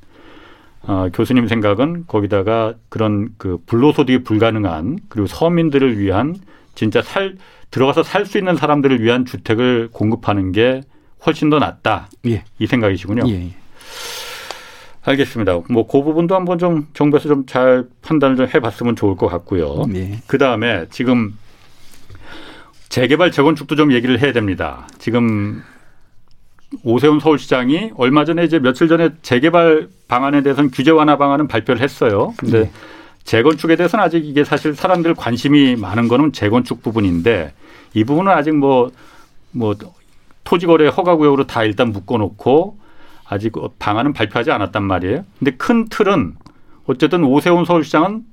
[0.83, 6.35] 어, 교수님 생각은 거기다가 그런 그 불로소득이 불가능한 그리고 서민들을 위한
[6.75, 7.37] 진짜 살
[7.71, 10.81] 들어가서 살 수 있는 사람들을 위한 주택을 공급하는 게
[11.25, 12.09] 훨씬 더 낫다.
[12.27, 12.43] 예.
[12.59, 13.23] 이 생각이시군요.
[13.29, 13.53] 예.
[15.09, 15.59] 알겠습니다.
[15.69, 19.85] 뭐 그 부분도 한번 좀 정부에서 좀 잘 판단을 좀 해봤으면 좋을 것 같고요.
[19.89, 20.19] 네.
[20.27, 21.35] 그 다음에 지금
[22.89, 24.87] 재개발 재건축도 좀 얘기를 해야 됩니다.
[24.99, 25.63] 지금
[26.83, 32.33] 오세훈 서울시장이 얼마 전에 이제 며칠 전에 재개발 방안에 대해서는 규제 완화 방안은 발표를 했어요.
[32.37, 32.71] 근데 네.
[33.23, 37.53] 재건축에 대해서는 아직 이게 사실 사람들 관심이 많은 거는 재건축 부분인데
[37.95, 38.91] 이 부분은 아직 뭐뭐
[39.51, 39.75] 뭐
[40.43, 42.77] 토지거래 허가구역으로 다 일단 묶어놓고
[43.29, 45.23] 아직 방안은 발표하지 않았단 말이에요.
[45.37, 46.35] 근데 큰 틀은
[46.85, 48.23] 어쨌든 오세훈 서울시장은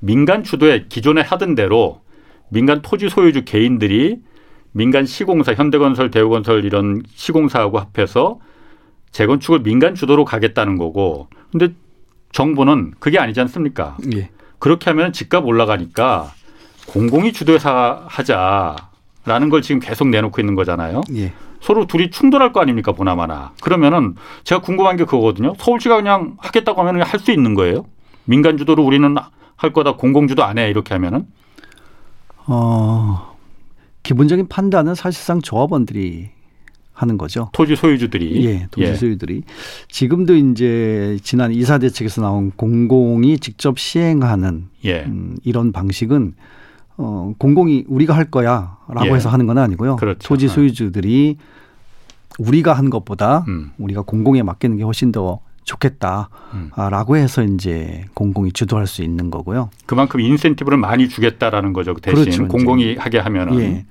[0.00, 2.00] 민간 주도에 기존에 하던 대로
[2.48, 4.20] 민간 토지 소유주 개인들이
[4.72, 8.38] 민간 시공사 현대건설, 대우건설 이런 시공사하고 합해서
[9.10, 11.68] 재건축을 민간 주도로 가겠다는 거고 근데
[12.32, 13.96] 정부는 그게 아니지 않습니까?
[14.14, 14.30] 예.
[14.58, 16.32] 그렇게 하면 집값 올라가니까
[16.86, 21.02] 공공이 주도해서 하자라는 걸 지금 계속 내놓고 있는 거잖아요.
[21.16, 21.32] 예.
[21.60, 23.52] 서로 둘이 충돌할 거 아닙니까 보나마나.
[23.60, 25.54] 그러면은 제가 궁금한 게 그거거든요.
[25.58, 27.84] 서울시가 그냥 하겠다고 하면 할 수 있는 거예요?
[28.24, 29.16] 민간 주도로 우리는
[29.56, 31.26] 할 거다 공공 주도 안 해 이렇게 하면은?
[32.46, 33.36] 어
[34.02, 36.30] 기본적인 판단은 사실상 조합원들이
[36.94, 37.50] 하는 거죠.
[37.52, 38.44] 토지 소유주들이.
[38.46, 38.94] 예, 토지 예.
[38.94, 39.42] 소유들이.
[39.88, 45.04] 지금도 이제 지난 이사 대책에서 나온 공공이 직접 시행하는 예.
[45.04, 46.34] 음, 이런 방식은
[46.98, 49.12] 어, 공공이 우리가 할 거야라고 예.
[49.14, 49.96] 해서 하는 건 아니고요.
[49.96, 50.18] 그렇죠.
[50.28, 50.48] 토지 어.
[50.48, 51.38] 소유주들이
[52.38, 53.70] 우리가 한 것보다 음.
[53.78, 57.16] 우리가 공공에 맡기는 게 훨씬 더 좋겠다라고 음.
[57.16, 59.70] 해서 이제 공공이 주도할 수 있는 거고요.
[59.86, 61.94] 그만큼 인센티브를 많이 주겠다라는 거죠.
[61.94, 62.48] 그 대신 그렇죠.
[62.48, 63.60] 공공이 하게 하면은.
[63.60, 63.68] 예.
[63.68, 63.86] 네.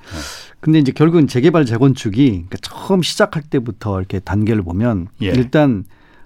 [0.59, 5.27] 근데 이제 결국은 재개발 재건축이 그러니까 처음 시작할 때부터 이렇게 단계를 보면 예.
[5.27, 5.85] 일단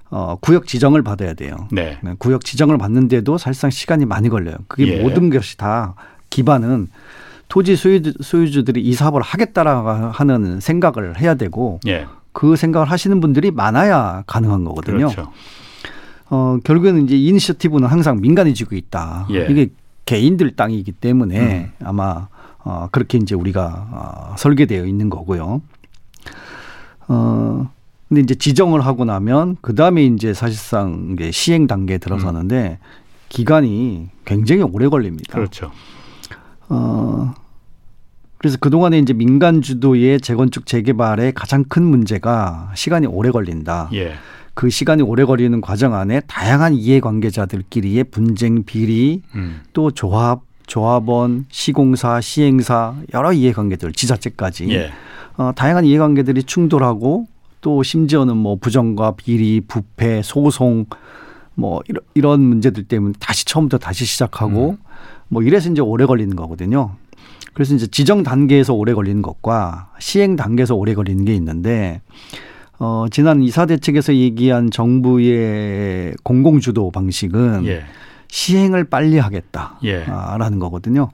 [0.09, 1.67] 어, 구역 지정을 받아야 돼요.
[1.71, 1.99] 네.
[2.17, 4.55] 구역 지정을 받는데도 사실상 시간이 많이 걸려요.
[4.67, 5.01] 그게 예.
[5.01, 5.95] 모든 것이 다
[6.31, 6.87] 기반은
[7.47, 12.07] 토지 소유주, 소유주 들이 이 사업을 하겠다라 하는 생각을 해야 되고 예.
[12.31, 15.09] 그 생각을 하시는 분들이 많아야 가능한 거거든요.
[15.09, 15.31] 그렇죠.
[16.29, 19.27] 어, 결국에는 이제 이니셔티브는 항상 민간이 지고 있다.
[19.31, 19.47] 예.
[19.49, 19.69] 이게
[20.05, 21.85] 개인들 땅이기 때문에 음.
[21.85, 22.29] 아마
[22.59, 25.61] 어, 그렇게 이제 우리가 어, 설계되어 있는 거고요.
[27.09, 27.71] 어,
[28.07, 32.85] 근데 이제 지정을 하고 나면 그 다음에 이제 사실상 이게 시행 단계에 들어서는데 음.
[33.27, 35.33] 기간이 굉장히 오래 걸립니다.
[35.33, 35.71] 그렇죠.
[36.71, 37.33] 어,
[38.37, 43.89] 그래서 그동안에 이제 민간 주도의 재건축 재개발의 가장 큰 문제가 시간이 오래 걸린다.
[43.93, 44.13] 예.
[44.53, 49.61] 그 시간이 오래 걸리는 과정 안에 다양한 이해관계자들끼리의 분쟁 비리 음.
[49.73, 54.91] 또 조합 조합원 시공사 시행사 여러 이해관계들 지자체까지 예.
[55.37, 57.27] 어, 다양한 이해관계들이 충돌하고
[57.59, 60.85] 또 심지어는 뭐 부정과 비리 부패 소송
[61.53, 64.90] 뭐 이런, 이런 문제들 때문에 다시 처음부터 다시 시작하고 음.
[65.31, 66.91] 뭐 이래서 이제 오래 걸리는 거거든요.
[67.53, 72.01] 그래서 이제 지정 단계에서 오래 걸리는 것과 시행 단계에서 오래 걸리는 게 있는데
[72.79, 77.83] 어, 지난 이사 대책에서 얘기한 정부의 공공 주도 방식은 예.
[78.27, 80.59] 시행을 빨리 하겠다라는 예.
[80.59, 81.09] 거거든요.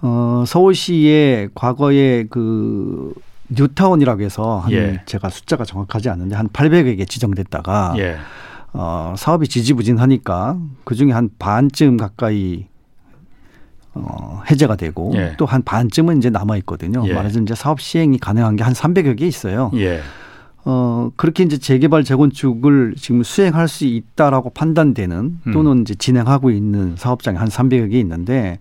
[0.00, 3.12] 어, 서울시의 과거에 그
[3.50, 5.02] 뉴타운이라고 해서 한 예.
[5.04, 8.16] 제가 숫자가 정확하지 않은데 한 800여 개 지정됐다가 예.
[8.72, 12.69] 어, 사업이 지지부진하니까 그 중에 한 반쯤 가까이
[13.94, 15.34] 어, 해제가 되고 예.
[15.36, 17.02] 또한 반쯤은 이제 남아 있거든요.
[17.06, 17.12] 예.
[17.12, 19.70] 말하자면 이제 사업 시행이 가능한 게 한 300여 개 있어요.
[19.74, 20.00] 예.
[20.64, 25.52] 어, 그렇게 이제 재개발 재건축을 지금 수행할 수 있다라고 판단되는 음.
[25.52, 25.80] 또는 음.
[25.82, 28.58] 이제 진행하고 있는 사업장이 한 300여 개 있는데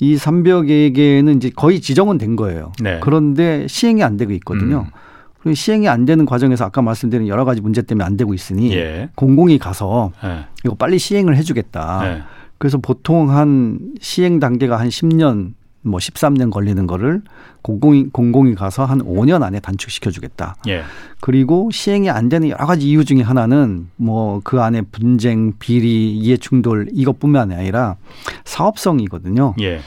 [0.00, 2.72] 이 300여 개는 이제 거의 지정은 된 거예요.
[2.80, 3.00] 네.
[3.02, 4.86] 그런데 시행이 안 되고 있거든요.
[4.86, 4.90] 음.
[5.40, 9.10] 그리고 시행이 안 되는 과정에서 아까 말씀드린 여러 가지 문제 때문에 안 되고 있으니 예.
[9.14, 10.46] 공공이 가서 예.
[10.64, 12.26] 이거 빨리 시행을 해주겠다.
[12.54, 12.58] 예.
[12.58, 15.54] 그래서 보통 한 시행 단계가 한 10년
[15.86, 17.20] 뭐 13년 걸리는 거를
[17.60, 20.56] 공공이 공공이 가서 한 5년 안에 단축시켜 주겠다.
[20.66, 20.82] 예.
[21.20, 26.36] 그리고 시행이 안 되는 여러 가지 이유 중에 하나는 뭐 그 안에 분쟁, 비리, 이해
[26.36, 27.96] 충돌 이것뿐만 아니라
[28.44, 29.54] 사업성이거든요.
[29.60, 29.80] 예.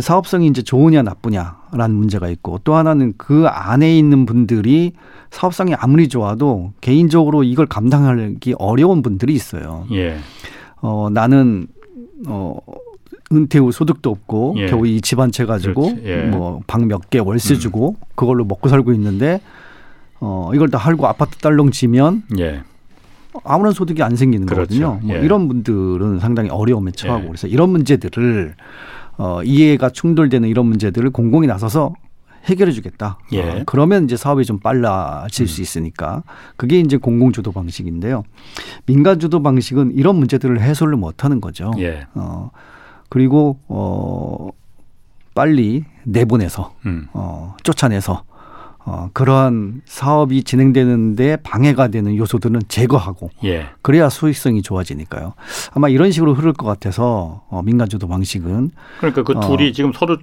[0.00, 4.92] 사업성이 이제 좋으냐 나쁘냐라는 문제가 있고 또 하나는 그 안에 있는 분들이
[5.30, 9.86] 사업성이 아무리 좋아도 개인적으로 이걸 감당하기 어려운 분들이 있어요.
[9.92, 10.16] 예.
[10.80, 11.66] 어, 나는
[12.26, 12.56] 어
[13.32, 14.66] 은퇴 후 소득도 없고 예.
[14.66, 16.22] 겨우 이집한채 가지고 예.
[16.24, 17.58] 뭐방 몇 개 월세 음.
[17.60, 19.40] 주고 그걸로 먹고 살고 있는데
[20.20, 22.62] 어 이걸 다 할고 아파트 딸렁 지면 예.
[23.42, 24.80] 아무런 소득이 안 생기는 그렇죠.
[24.80, 25.00] 거거든요.
[25.06, 25.20] 뭐 예.
[25.20, 27.28] 이런 분들은 상당히 어려움에 처하고 예.
[27.28, 28.54] 그래서 이런 문제들을
[29.18, 31.94] 어 이해가 충돌되는 이런 문제들을 공공이 나서서
[32.44, 33.18] 해결해 주겠다.
[33.32, 33.42] 예.
[33.42, 35.46] 어, 그러면 이제 사업이 좀 빨라질 음.
[35.46, 36.22] 수 있으니까
[36.56, 38.24] 그게 이제 공공 주도 방식인데요.
[38.86, 41.72] 민간 주도 방식은 이런 문제들을 해소를 못 하는 거죠.
[41.78, 42.06] 예.
[42.14, 42.50] 어
[43.08, 44.50] 그리고 어
[45.34, 47.08] 빨리 내보내서 음.
[47.12, 48.24] 어 쫓아내서
[48.86, 53.66] 어, 그러한 사업이 진행되는데 방해가 되는 요소들은 제거하고 예.
[53.80, 55.32] 그래야 수익성이 좋아지니까요.
[55.72, 60.18] 아마 이런 식으로 흐를 것 같아서 어, 민간주도 방식은 그러니까 그 둘이 어, 지금 서로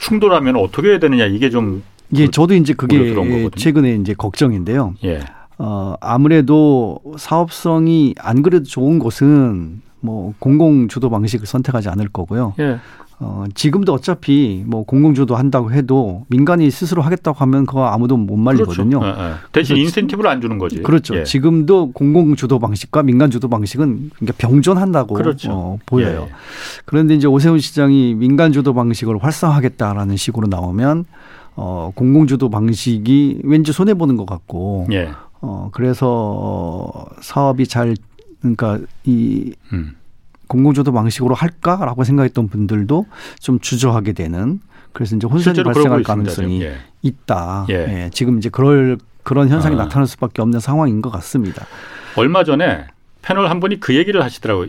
[0.00, 1.82] 충돌하면 어떻게 해야 되느냐 이게 좀
[2.14, 3.14] 예, 저도 이제 그게
[3.56, 4.94] 최근에 이제 걱정인데요.
[5.04, 5.20] 예.
[5.58, 12.54] 어, 아무래도 사업성이 안 그래도 좋은 곳은 뭐 공공 주도 방식을 선택하지 않을 거고요.
[12.60, 12.78] 예.
[13.20, 19.00] 어, 지금도 어차피 뭐 공공주도 한다고 해도 민간이 스스로 하겠다고 하면 그거 아무도 못 말리거든요.
[19.00, 19.20] 그렇죠.
[19.20, 19.34] 예, 예.
[19.50, 20.82] 대신 인센티브를 안 주는 거지.
[20.82, 21.16] 그렇죠.
[21.16, 21.24] 예.
[21.24, 25.50] 지금도 공공주도 방식과 민간주도 방식은 그러니까 병존한다고 그렇죠.
[25.50, 26.28] 어, 보여요.
[26.28, 26.34] 예.
[26.84, 31.04] 그런데 이제 오세훈 시장이 민간주도 방식을 활성화하겠다라는 식으로 나오면
[31.56, 35.10] 어, 공공주도 방식이 왠지 손해 보는 것 같고 예.
[35.40, 37.96] 어, 그래서 사업이 잘
[38.40, 39.96] 그러니까 이 음.
[40.48, 43.06] 공공주도 방식으로 할까라고 생각했던 분들도
[43.40, 44.60] 좀 주저하게 되는
[44.92, 46.78] 그래서 이제 혼선이 발생할 가능성이 예.
[47.02, 47.66] 있다.
[47.70, 47.74] 예.
[47.74, 48.10] 예.
[48.12, 49.84] 지금 이제 그럴 그런 현상이 아.
[49.84, 51.66] 나타날 수밖에 없는 상황인 것 같습니다.
[52.16, 52.86] 얼마 전에
[53.22, 54.68] 패널 한 분이 그 얘기를 하시더라고요.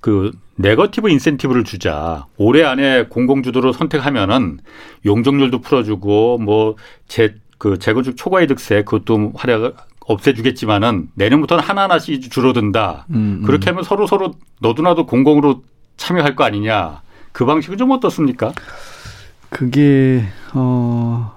[0.00, 2.26] 그 네거티브 인센티브를 주자.
[2.38, 4.58] 올해 안에 공공주도로 선택하면은
[5.04, 6.76] 용적률도 풀어주고 뭐
[7.06, 13.06] 제 그 재건축 초과이득세 그것도 활약 없애주겠지만은 내년부터는 하나하나씩 줄어든다.
[13.10, 13.42] 음, 음.
[13.44, 15.62] 그렇게 하면 서로 서로 너도나도 공공으로
[15.96, 17.02] 참여할 거 아니냐.
[17.32, 18.52] 그 방식은 좀 어떻습니까?
[19.50, 21.36] 그게 어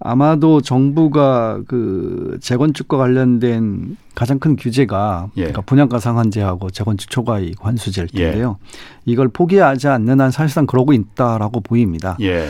[0.00, 5.42] 아마도 정부가 그 재건축과 관련된 가장 큰 규제가 예.
[5.42, 8.24] 그러니까 분양가 상한제하고 재건축 초과이익 환수제일 예.
[8.24, 8.58] 텐데요.
[8.60, 8.70] 예.
[9.06, 12.16] 이걸 포기하지 않는 한 사실상 그러고 있다라고 보입니다.
[12.20, 12.48] 예.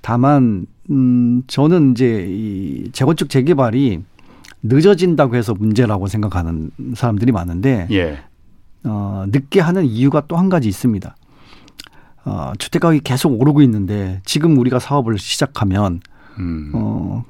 [0.00, 4.02] 다만 음 저는 이제 이 재건축 재개발이
[4.64, 8.18] 늦어진다고 해서 문제라고 생각하는 사람들이 많은데 예.
[8.84, 11.14] 어, 늦게 하는 이유가 또 한 가지 있습니다.
[12.24, 16.00] 어, 주택 가격이 계속 오르고 있는데 지금 우리가 사업을 시작하면
[16.38, 16.72] 음.
[16.74, 17.24] 어,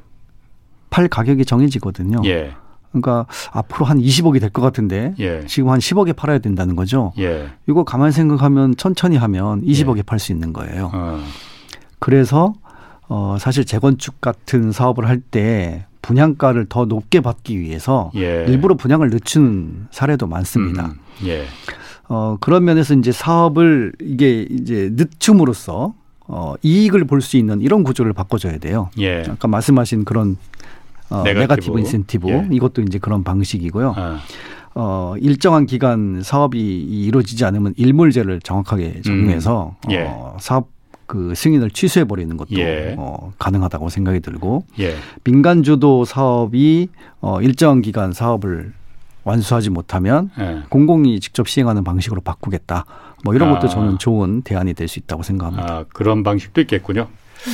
[0.90, 2.22] 팔 가격이 정해지거든요.
[2.24, 2.52] 예.
[2.92, 5.44] 그러니까 앞으로 한 20억이 될 것 같은데 예.
[5.46, 7.12] 지금 한 10억에 팔아야 된다는 거죠.
[7.18, 7.48] 예.
[7.68, 10.02] 이거 가만히 생각하면 천천히 하면 20억에 예.
[10.02, 10.90] 팔수 있는 거예요.
[10.94, 11.20] 어.
[11.98, 12.54] 그래서
[13.08, 18.44] 어, 사실 재건축 같은 사업을 할 때 분양가를 더 높게 받기 위해서 예.
[18.46, 20.86] 일부러 분양을 늦추는 사례도 많습니다.
[20.86, 21.44] 음, 예.
[22.08, 25.94] 어, 그런 면에서 이제 사업을 이게 이제 늦춤으로써
[26.26, 28.90] 어, 이익을 볼 수 있는 이런 구조를 바꿔줘야 돼요.
[28.98, 29.22] 예.
[29.28, 30.36] 아까 말씀하신 그런
[31.08, 32.48] 어, 네가티브, 네가티브 인센티브 예.
[32.52, 33.94] 이것도 이제 그런 방식이고요.
[33.96, 34.18] 아.
[34.74, 39.90] 어, 일정한 기간 사업이 이루어지지 않으면 일몰제를 정확하게 적용해서 음.
[39.92, 40.02] 예.
[40.06, 40.68] 어, 사업
[41.06, 42.94] 그 승인을 취소해 버리는 것도 예.
[42.98, 44.94] 어, 가능하다고 생각이 들고 예.
[45.24, 46.88] 민간 주도 사업이
[47.20, 48.72] 어, 일정 기간 사업을
[49.24, 50.62] 완수하지 못하면 예.
[50.68, 52.84] 공공이 직접 시행하는 방식으로 바꾸겠다.
[53.24, 53.70] 뭐 이런 것도 아.
[53.70, 55.74] 저는 좋은 대안이 될 수 있다고 생각합니다.
[55.74, 57.08] 아, 그런 방식도 있겠군요.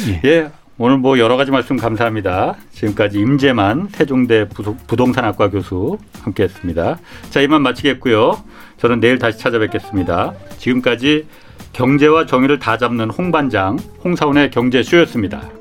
[0.08, 0.20] 예.
[0.28, 0.50] 예.
[0.78, 2.56] 오늘 뭐 여러 가지 말씀 감사합니다.
[2.72, 4.48] 지금까지 임재만 태종대
[4.86, 6.98] 부동산학과 교수 함께했습니다.
[7.28, 8.42] 자 이만 마치겠고요.
[8.78, 10.32] 저는 내일 다시 찾아뵙겠습니다.
[10.56, 11.26] 지금까지
[11.72, 15.59] 경제와 정의를 다 잡는 홍반장, 홍사원의 경제쇼였습니다.